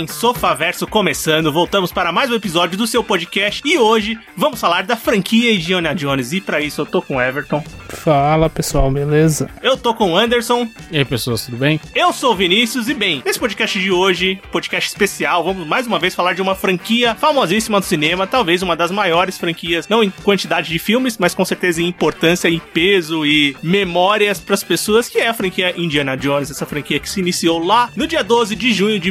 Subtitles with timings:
[0.00, 4.82] bem, Sofaverso começando, voltamos para mais um episódio do seu podcast e hoje vamos falar
[4.84, 7.62] da franquia Indiana Jones e para isso eu tô com o Everton.
[7.88, 9.50] Fala pessoal, beleza?
[9.62, 10.68] Eu tô com o Anderson.
[10.90, 11.80] E aí pessoas, tudo bem?
[11.94, 15.98] Eu sou o Vinícius e bem, nesse podcast de hoje, podcast especial, vamos mais uma
[15.98, 20.10] vez falar de uma franquia famosíssima do cinema, talvez uma das maiores franquias, não em
[20.22, 25.08] quantidade de filmes, mas com certeza em importância e peso e memórias para as pessoas,
[25.08, 28.54] que é a franquia Indiana Jones, essa franquia que se iniciou lá no dia 12
[28.54, 29.10] de junho de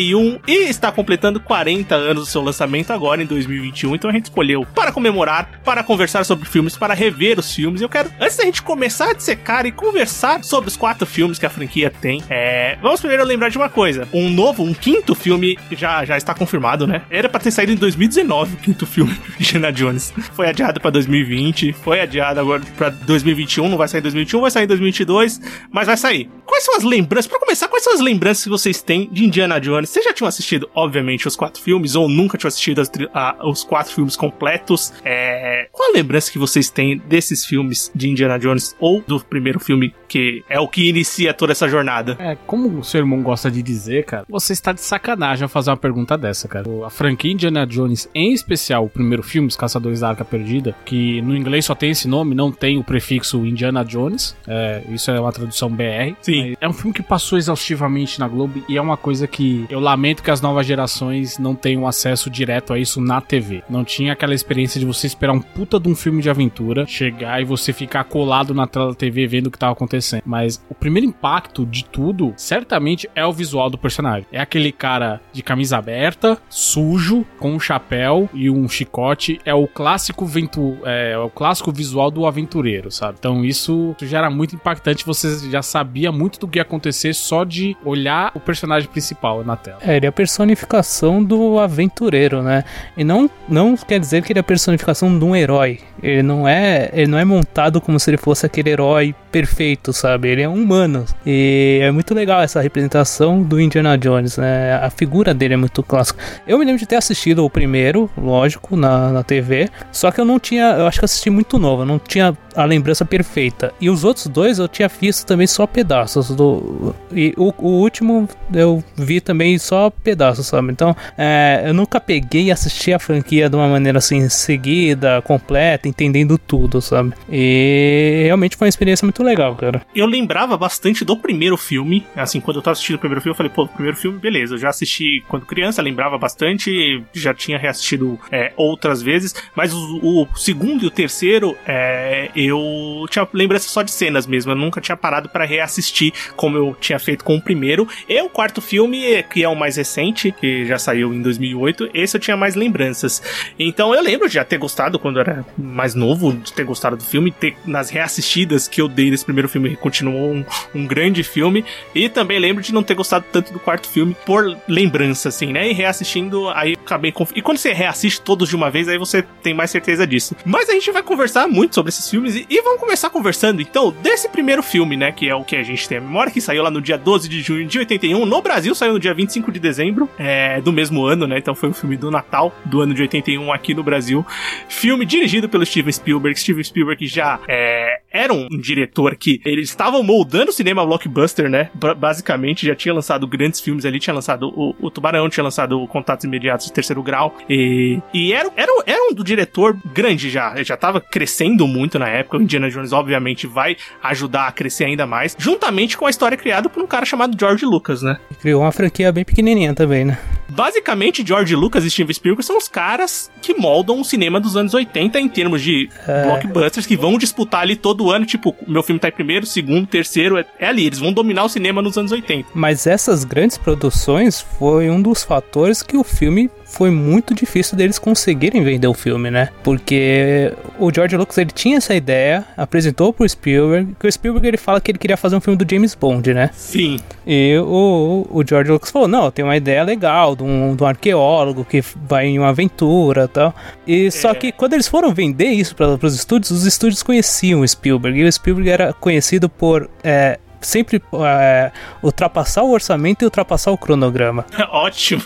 [0.00, 3.94] 1981 e está completando 40 anos do seu lançamento agora em 2021.
[3.94, 7.80] Então a gente escolheu para comemorar, para conversar sobre filmes, para rever os filmes.
[7.80, 11.46] Eu quero, antes da gente começar a dissecar e conversar sobre os quatro filmes que
[11.46, 15.58] a franquia tem, é, vamos primeiro lembrar de uma coisa: um novo, um quinto filme
[15.72, 17.02] já, já está confirmado, né?
[17.10, 20.12] Era para ter saído em 2019 o quinto filme de Indiana Jones.
[20.32, 24.50] Foi adiado para 2020, foi adiado agora para 2021, não vai sair em 2021, vai
[24.50, 26.30] sair em 2022, mas vai sair.
[26.46, 27.26] Quais são as lembranças?
[27.26, 29.89] Para começar, quais são as lembranças que vocês têm de Indiana Jones?
[29.90, 33.64] Vocês já tinham assistido, obviamente, os quatro filmes, ou nunca tinham assistido as, a, os
[33.64, 34.92] quatro filmes completos?
[35.04, 35.68] É...
[35.72, 39.92] Qual a lembrança que vocês têm desses filmes de Indiana Jones, ou do primeiro filme,
[40.06, 42.16] que é o que inicia toda essa jornada?
[42.20, 45.70] É, como o seu irmão gosta de dizer, cara, você está de sacanagem ao fazer
[45.70, 46.66] uma pergunta dessa, cara.
[46.86, 51.20] A franquia Indiana Jones, em especial o primeiro filme, Os Caçadores da Arca Perdida, que
[51.22, 55.18] no inglês só tem esse nome, não tem o prefixo Indiana Jones, é, isso é
[55.18, 56.14] uma tradução BR.
[56.22, 56.54] Sim.
[56.60, 60.22] É um filme que passou exaustivamente na Globo e é uma coisa que eu lamento
[60.22, 63.62] que as novas gerações não tenham acesso direto a isso na TV.
[63.68, 67.40] Não tinha aquela experiência de você esperar um puta de um filme de aventura, chegar
[67.40, 70.22] e você ficar colado na tela da TV vendo o que tava acontecendo.
[70.24, 74.26] Mas o primeiro impacto de tudo, certamente, é o visual do personagem.
[74.32, 79.40] É aquele cara de camisa aberta, sujo, com um chapéu e um chicote.
[79.44, 83.16] É o clássico ventu é, o clássico visual do aventureiro, sabe?
[83.18, 85.04] Então isso já era muito impactante.
[85.04, 89.56] Você já sabia muito do que ia acontecer só de olhar o personagem principal na
[89.56, 89.69] tela.
[89.80, 92.64] É, ele é a personificação do aventureiro, né?
[92.96, 95.80] E não, não quer dizer que ele é a personificação de um herói.
[96.02, 100.28] Ele não é, ele não é montado como se ele fosse aquele herói perfeito, sabe?
[100.28, 101.04] Ele é um humano.
[101.24, 104.74] E é muito legal essa representação do Indiana Jones, né?
[104.74, 106.22] A figura dele é muito clássica.
[106.46, 109.68] Eu me lembro de ter assistido o primeiro, lógico, na, na TV.
[109.92, 112.64] Só que eu não tinha, eu acho que assisti muito novo, eu não tinha a
[112.64, 113.72] lembrança perfeita.
[113.80, 118.28] E os outros dois eu tinha visto também só pedaços do e o, o último
[118.52, 120.72] eu vi também só pedaços, sabe?
[120.72, 125.88] Então, é, eu nunca peguei e assisti a franquia de uma maneira assim seguida, completa,
[125.88, 127.12] entendendo tudo, sabe?
[127.30, 129.82] E realmente foi uma experiência muito legal, cara.
[129.94, 133.36] Eu lembrava bastante do primeiro filme, assim, quando eu tava assistindo o primeiro filme, eu
[133.36, 137.58] falei, pô, o primeiro filme, beleza, eu já assisti quando criança, lembrava bastante, já tinha
[137.58, 143.68] reassistido é, outras vezes, mas o, o, segundo e o terceiro, é, eu tinha lembrança
[143.68, 147.36] só de cenas mesmo, eu nunca tinha parado para reassistir como eu tinha feito com
[147.36, 147.88] o primeiro.
[148.08, 152.16] E o quarto filme, que é o mais recente, que já saiu em 2008, esse
[152.16, 153.22] eu tinha mais lembranças.
[153.58, 157.04] Então eu lembro de já ter gostado quando era mais novo, de ter gostado do
[157.04, 160.44] filme, ter nas reassistidas que eu dei desse primeiro filme, continuou um,
[160.74, 161.64] um grande filme.
[161.94, 165.70] E também lembro de não ter gostado tanto do quarto filme por lembrança, assim, né?
[165.70, 167.32] E reassistindo, aí acabei conf...
[167.34, 170.36] E quando você reassiste todos de uma vez, aí você tem mais certeza disso.
[170.44, 173.94] Mas a gente vai conversar muito sobre esses filmes e, e vamos começar conversando então
[174.02, 175.12] desse primeiro filme, né?
[175.12, 177.28] Que é o que a gente tem a memória, que saiu lá no dia 12
[177.28, 178.24] de junho de 81.
[178.24, 181.38] No Brasil saiu no dia 25 de dezembro é, do mesmo ano, né?
[181.38, 184.26] Então foi um filme do Natal do ano de 81 aqui no Brasil.
[184.68, 186.38] Filme dirigido pelo Steven Spielberg.
[186.38, 191.70] Steven Spielberg já é, era um diretor que eles estavam moldando o cinema blockbuster, né?
[191.74, 195.80] B basicamente já tinha lançado grandes filmes ali, tinha lançado o, o Tubarão, tinha lançado
[195.80, 197.36] o Contatos Imediatos de Terceiro Grau.
[197.48, 200.52] E, e era, era, era um do diretor grande já.
[200.54, 202.38] Ele já tava crescendo muito na época.
[202.38, 206.68] O Indiana Jones, obviamente, vai ajudar a crescer ainda mais, juntamente com a história criada
[206.68, 208.18] por um cara chamado George Lucas, né?
[208.40, 210.18] Criou uma franquia bem pequenininha também, né?
[210.48, 214.74] Basicamente, George Lucas e Steven Spielberg são os caras que moldam o cinema dos anos
[214.74, 216.24] 80 em termos de é...
[216.24, 219.86] blockbusters que vão disputar ali todo todo ano, tipo, meu filme tá em primeiro, segundo,
[219.86, 220.86] terceiro, é, é ali.
[220.86, 222.48] Eles vão dominar o cinema nos anos 80.
[222.54, 227.98] Mas essas grandes produções foi um dos fatores que o filme foi muito difícil deles
[227.98, 229.48] conseguirem vender o filme, né?
[229.62, 234.56] Porque o George Lucas ele tinha essa ideia, apresentou pro Spielberg, que o Spielberg ele
[234.56, 236.50] fala que ele queria fazer um filme do James Bond, né?
[236.52, 237.00] Sim.
[237.26, 240.86] E o, o George Lucas falou: não, tem uma ideia legal de um, de um
[240.86, 243.54] arqueólogo que vai em uma aventura e tal.
[243.86, 247.68] E só que quando eles foram vender isso para os estúdios, os estúdios conheciam o
[247.68, 248.18] Spielberg.
[248.18, 249.90] E o Spielberg era conhecido por.
[250.04, 251.72] É, sempre é,
[252.02, 254.44] ultrapassar o orçamento e ultrapassar o cronograma.
[254.70, 255.22] Ótimo.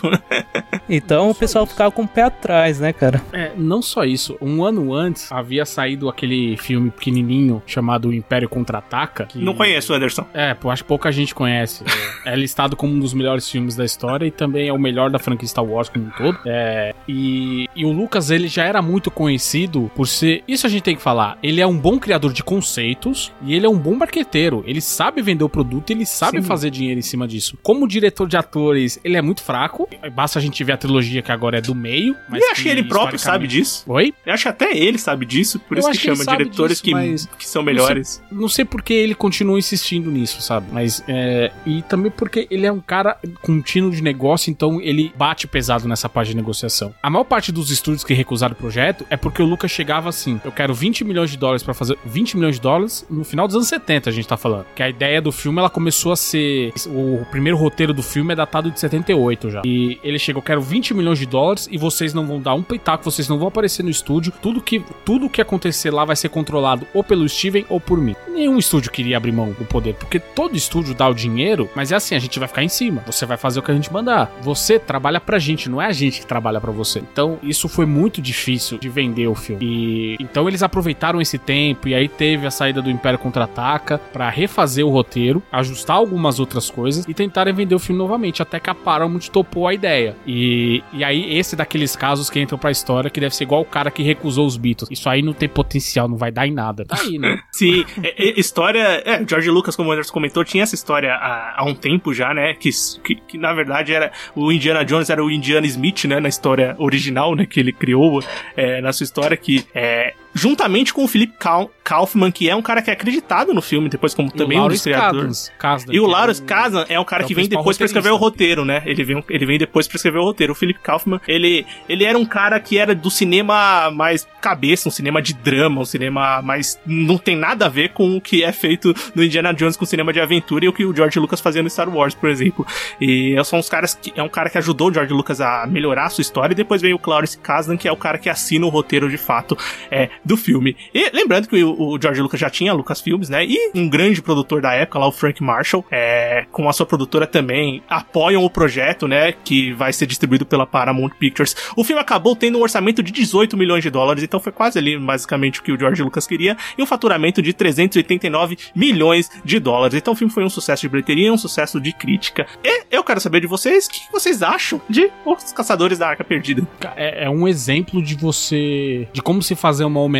[0.89, 3.21] Então o pessoal ficava com o pé atrás, né, cara?
[3.33, 4.37] É, não só isso.
[4.41, 9.25] Um ano antes havia saído aquele filme pequenininho chamado Império Contra-Ataca.
[9.25, 10.25] que- Não conheço, Anderson.
[10.33, 11.83] É, pô, acho que pouca gente conhece.
[12.25, 15.09] É, é listado como um dos melhores filmes da história e também é o melhor
[15.09, 16.37] da franquia Star Wars como um todo.
[16.45, 20.43] É, e, e o Lucas, ele já era muito conhecido por ser.
[20.47, 21.37] Isso a gente tem que falar.
[21.41, 24.63] Ele é um bom criador de conceitos e ele é um bom marqueteiro.
[24.67, 26.47] Ele sabe vender o produto, ele sabe Sim.
[26.47, 27.57] fazer dinheiro em cima disso.
[27.61, 29.89] Como diretor de atores, ele é muito fraco.
[30.13, 32.15] Basta a gente ver a trilogia que agora é do meio.
[32.29, 33.83] Mas e eu acho que ele próprio sabe disso.
[33.87, 34.13] Oi?
[34.25, 37.37] Eu acho que até ele sabe disso, por Eu isso que chama diretores disso, que,
[37.37, 38.21] que são melhores.
[38.31, 40.67] Não sei porque ele continua insistindo nisso, sabe?
[40.71, 41.51] Mas é.
[41.65, 43.17] E também porque ele é um cara
[43.63, 46.93] tino de negócio, então ele bate pesado nessa parte de negociação.
[47.01, 50.39] A maior parte dos estúdios que recusaram o projeto é porque o Lucas chegava assim:
[50.43, 51.97] eu quero 20 milhões de dólares pra fazer.
[52.05, 54.65] 20 milhões de dólares no final dos anos 70, a gente tá falando.
[54.75, 56.71] Que a ideia do filme ela começou a ser.
[56.87, 59.61] O primeiro roteiro do filme é datado de 78 já.
[59.65, 62.63] E ele chega: eu quero 20 milhões de dólares e vocês não vão dar um
[62.63, 64.33] peitaco, vocês não vão aparecer no estúdio.
[64.41, 68.15] Tudo que, tudo que acontecer lá vai ser controlado ou pelo Steven ou por mim.
[68.27, 71.95] Nenhum estúdio queria abrir mão do poder, porque todo estúdio dá o dinheiro, mas é
[71.95, 73.03] assim, a gente vai ficar em cima.
[73.05, 74.31] Você vai fazer o que a gente mandar.
[74.41, 76.99] Você trabalha pra gente, não é a gente que trabalha pra você.
[76.99, 79.65] Então, isso foi muito difícil de vender o filme.
[79.65, 84.29] E então eles aproveitaram esse tempo e aí teve a saída do Império Contra-Ataca pra
[84.29, 85.04] refazer o roteiro,
[85.51, 89.67] ajustar algumas outras coisas e tentarem vender o filme novamente, até que a Paramount topou
[89.67, 90.15] a ideia.
[90.25, 93.65] E, e aí esse daqueles casos que entram pra história que deve ser igual o
[93.65, 94.89] cara que recusou os Beatles.
[94.91, 96.85] Isso aí não tem potencial, não vai dar em nada.
[96.85, 97.39] Tá aí, né?
[97.51, 99.01] Sim, é, é, história.
[99.05, 102.33] É, George Lucas, como o Anderson comentou, tinha essa história há, há um tempo já,
[102.33, 102.53] né?
[102.53, 102.69] Que,
[103.03, 104.11] que, que, na verdade era.
[104.35, 106.19] O Indiana Jones era o Indiana Smith, né?
[106.19, 107.45] Na história original, né?
[107.45, 108.23] Que ele criou
[108.55, 110.13] é, na sua história, que é.
[110.37, 113.87] Juntamente com o Philip Kau- Kaufman, que é um cara que é acreditado no filme,
[113.87, 115.51] depois como também um dos criadores.
[115.95, 118.65] E o Lawrence Kasdan é um cara é que vem depois pra escrever o roteiro,
[118.65, 118.81] né?
[118.85, 120.51] Ele vem, ele vem depois pra escrever o roteiro.
[120.51, 124.91] O Philip Kaufman, ele, ele era um cara que era do cinema mais cabeça, um
[124.91, 126.77] cinema de drama, um cinema mais.
[126.85, 130.11] Não tem nada a ver com o que é feito no Indiana Jones com cinema
[130.11, 132.65] de aventura e o que o George Lucas fazia no Star Wars, por exemplo.
[132.99, 134.11] E são uns caras que.
[134.15, 136.51] É um cara que ajudou o George Lucas a melhorar a sua história.
[136.53, 139.17] E depois veio o Clarence Kasdan, que é o cara que assina o roteiro de
[139.17, 139.57] fato
[139.89, 140.75] é, do filme.
[140.93, 143.45] E lembrando que o, o George Lucas já tinha Lucasfilmes, né?
[143.45, 147.27] E um grande produtor da época, lá o Frank Marshall, é, com a sua produtora
[147.27, 149.31] também, apoiam o projeto, né?
[149.31, 151.55] Que vai ser distribuído pela Paramount Pictures.
[151.75, 154.97] O filme acabou tendo um orçamento de 18 milhões de dólares, então foi quase ali,
[154.97, 159.95] basicamente, o que o George Lucas queria, e um faturamento de 389 milhões de dólares.
[159.95, 162.47] Então o filme foi um sucesso de bilheteria, um sucesso de crítica.
[162.63, 166.23] E eu quero saber de vocês, o que vocês acham de Os Caçadores da Arca
[166.23, 166.67] Perdida?
[166.95, 169.07] É, é um exemplo de você.
[169.13, 170.14] de como se fazer uma homenagem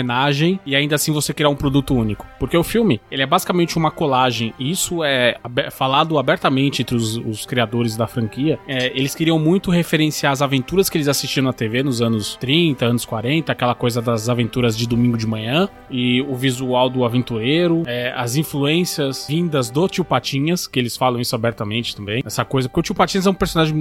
[0.66, 2.26] e ainda assim você criar um produto único.
[2.40, 6.96] Porque o filme, ele é basicamente uma colagem, e isso é abe- falado abertamente entre
[6.96, 8.60] os, os criadores da franquia.
[8.68, 12.86] É, eles queriam muito referenciar as aventuras que eles assistiam na TV nos anos 30,
[12.86, 17.84] anos 40, aquela coisa das aventuras de domingo de manhã, e o visual do aventureiro,
[17.86, 22.22] é, as influências vindas do Tio Patinhas, que eles falam isso abertamente também.
[22.26, 23.78] Essa coisa, porque o Tio Patinhas é um personagem de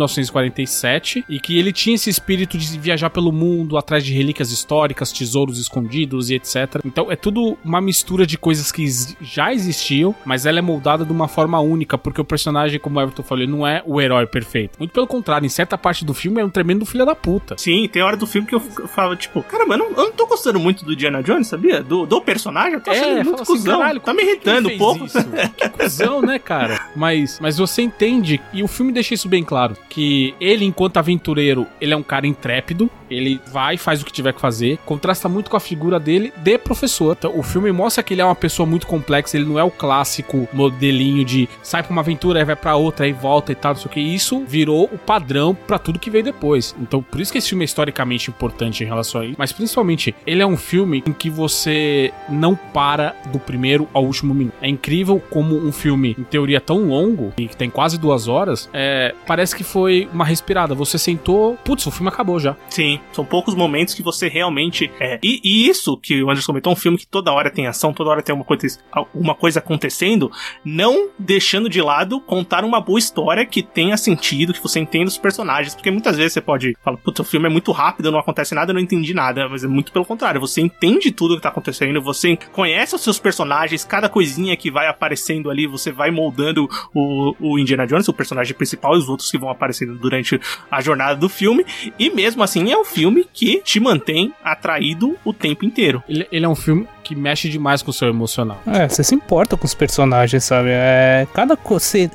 [0.49, 5.13] 1947 e que ele tinha esse espírito de viajar pelo mundo atrás de relíquias históricas,
[5.13, 6.81] tesouros escondidos e etc.
[6.85, 8.85] Então é tudo uma mistura de coisas que
[9.21, 13.03] já existiam, mas ela é moldada de uma forma única, porque o personagem, como o
[13.03, 14.79] Everton falou, não é o herói perfeito.
[14.79, 17.57] Muito pelo contrário, em certa parte do filme é um tremendo filho da puta.
[17.59, 20.13] Sim, tem hora do filme que eu, eu falo, tipo, caramba, eu não, eu não
[20.13, 21.83] tô gostando muito do Indiana Jones, sabia?
[21.83, 23.79] Do, do personagem, eu tô achando muito fala assim, cuzão.
[23.79, 25.05] caralho, tá me irritando um pouco.
[25.05, 25.19] isso?
[25.57, 26.81] Que cuzão, né, cara?
[26.95, 31.67] Mas, mas você entende, e o filme deixa isso bem claro, que ele, enquanto aventureiro,
[31.81, 35.29] ele é um cara intrépido, ele vai e faz o que tiver que fazer, contrasta
[35.29, 37.17] muito com a figura dele de professor.
[37.19, 39.71] Então, o filme mostra que ele é uma pessoa muito complexa, ele não é o
[39.71, 43.75] clássico modelinho de sai pra uma aventura, aí vai pra outra, aí volta e tal,
[43.75, 44.01] não sei o que.
[44.01, 46.75] Isso virou o padrão pra tudo que veio depois.
[46.81, 49.37] Então, por isso que esse filme é historicamente importante em relação a isso.
[49.39, 54.35] Mas, principalmente, ele é um filme em que você não para do primeiro ao último
[54.35, 54.55] minuto.
[54.61, 58.69] É incrível como um filme, em teoria, tão longo, e que tem quase duas horas,
[58.73, 60.75] é, parece que foi uma respirada.
[60.75, 62.57] Você sentou, putz, o filme acabou já.
[62.69, 64.91] Sim, são poucos momentos que você realmente.
[65.01, 67.93] É, e, e isso que o Anderson comentou, um filme que toda hora tem ação,
[67.93, 68.79] toda hora tem uma coisa,
[69.15, 70.31] uma coisa acontecendo,
[70.65, 75.19] não deixando de lado contar uma boa história que tenha sentido, que você entenda os
[75.19, 78.55] personagens, porque muitas vezes você pode falar, putz, o filme é muito rápido, não acontece
[78.55, 81.49] nada, eu não entendi nada, mas é muito pelo contrário, você entende tudo que tá
[81.49, 86.69] acontecendo, você conhece os seus personagens, cada coisinha que vai aparecendo ali, você vai moldando
[86.95, 90.41] o, o Indiana Jones, o personagem principal, e os outros que vão aparecendo durante
[90.71, 91.65] a jornada do filme,
[91.99, 96.03] e mesmo assim é um filme que te mantém atraído o tempo inteiro.
[96.09, 98.61] Ele, ele é um filme que mexe demais com o seu emocional.
[98.67, 100.71] É, você se importa com os personagens, sabe?
[100.71, 101.57] É, cada,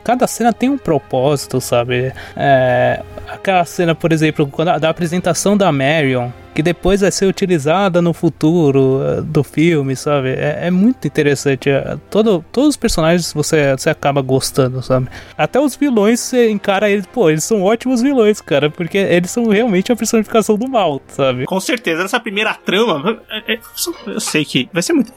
[0.04, 2.12] cada cena tem um propósito, sabe?
[2.36, 8.02] É, aquela cena, por exemplo, quando, da apresentação da Marion, que depois vai ser utilizada
[8.02, 10.30] no futuro uh, do filme, sabe?
[10.30, 11.70] É, é muito interessante.
[11.70, 15.08] É, todo, todos os personagens você, você acaba gostando, sabe?
[15.38, 19.48] Até os vilões você encara eles, pô, eles são ótimos vilões, cara, porque eles são
[19.48, 21.46] realmente a personificação do mal, sabe?
[21.46, 23.60] Com certeza, nessa primeira trama, é, é,
[24.08, 25.14] eu sei que vai ser muito.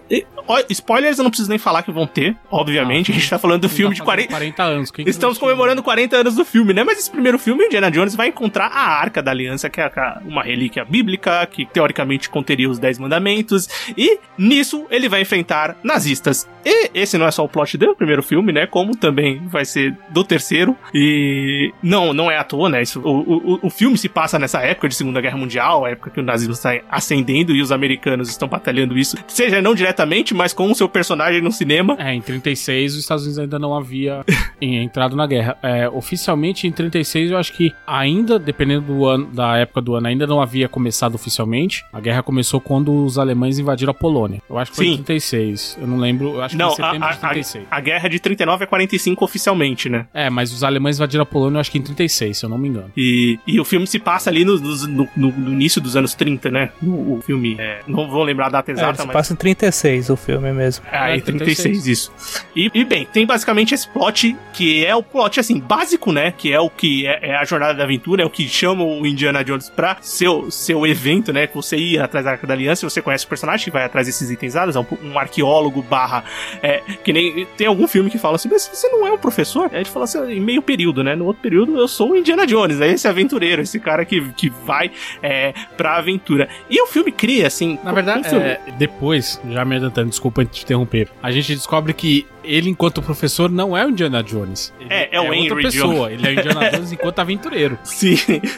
[0.70, 3.10] Spoilers eu não preciso nem falar que vão ter, obviamente.
[3.10, 4.90] Não, a gente tá falando do filme tá de 40, 40 anos.
[4.90, 6.82] Quem Estamos comemorando 40 anos do filme, né?
[6.84, 9.90] Mas esse primeiro filme, Indiana Jones vai encontrar a Arca da Aliança, que é
[10.24, 13.68] uma relíquia bíblica, que teoricamente conteria os 10 mandamentos.
[13.96, 16.48] E nisso ele vai enfrentar nazistas.
[16.64, 18.66] E esse não é só o plot do primeiro filme, né?
[18.66, 20.76] Como também vai ser do terceiro.
[20.94, 22.82] E não, não é à toa, né?
[22.82, 26.10] Isso, o, o, o filme se passa nessa época de Segunda Guerra Mundial, a época
[26.10, 29.16] que o nazismo está ascendendo e os americanos estão batalhando isso.
[29.26, 31.96] Seja não diretamente, mas com o seu personagem no cinema.
[31.98, 34.24] É, em 36 os Estados Unidos ainda não havia
[34.60, 35.56] entrado na guerra.
[35.62, 40.06] É, oficialmente em 36 eu acho que ainda, dependendo do ano, da época do ano,
[40.06, 41.84] ainda não havia começado oficialmente.
[41.92, 44.42] A guerra começou quando os alemães invadiram a Polônia.
[44.48, 45.78] Eu acho que foi em 36.
[45.80, 47.66] Eu não lembro, eu acho não, que foi em setembro a, de 36.
[47.70, 50.06] A, a, guerra é de 39 a 45 oficialmente, né?
[50.12, 52.58] É, mas os alemães invadiram a Polônia, eu acho que em 36, se eu não
[52.58, 52.90] me engano.
[52.96, 56.50] E, e o filme se passa ali no, no, no, no início dos anos 30,
[56.50, 56.70] né?
[56.82, 59.12] O, o filme, é, não vou lembrar a data é, exata, é, mas...
[59.12, 60.84] passa em 36 o filme mesmo.
[60.90, 62.12] É, em 36, isso.
[62.54, 66.32] E, e, bem, tem basicamente esse plot, que é o plot, assim, básico, né?
[66.32, 69.06] Que é o que é, é a jornada da aventura, é o que chama o
[69.06, 71.01] Indiana Jones pra seu, seu evento,
[71.32, 71.46] né?
[71.46, 74.06] Que você ia atrás da Arca da Aliança, você conhece o personagem que vai atrás
[74.06, 76.24] desses itens dados, é um, um arqueólogo barra...
[76.62, 77.46] É, que nem...
[77.56, 79.68] Tem algum filme que fala assim, mas você não é um professor?
[79.70, 81.14] Aí a gente fala assim, em meio período, né?
[81.14, 84.48] No outro período eu sou o Indiana Jones, é esse aventureiro, esse cara que, que
[84.48, 84.90] vai
[85.22, 86.48] é, pra aventura.
[86.68, 87.78] E o filme cria, assim...
[87.82, 92.26] Na verdade, um é, depois, já me adiantando, desculpa te interromper, a gente descobre que
[92.44, 94.72] ele, enquanto professor, não é o Indiana Jones.
[94.80, 96.08] Ele é, é o é Henry outra pessoa.
[96.08, 96.12] Jones.
[96.12, 97.78] Ele é o Indiana Jones enquanto aventureiro.
[97.82, 98.16] Sim,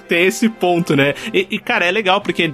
[0.09, 1.14] tem esse ponto, né?
[1.33, 2.53] E, e, cara, é legal porque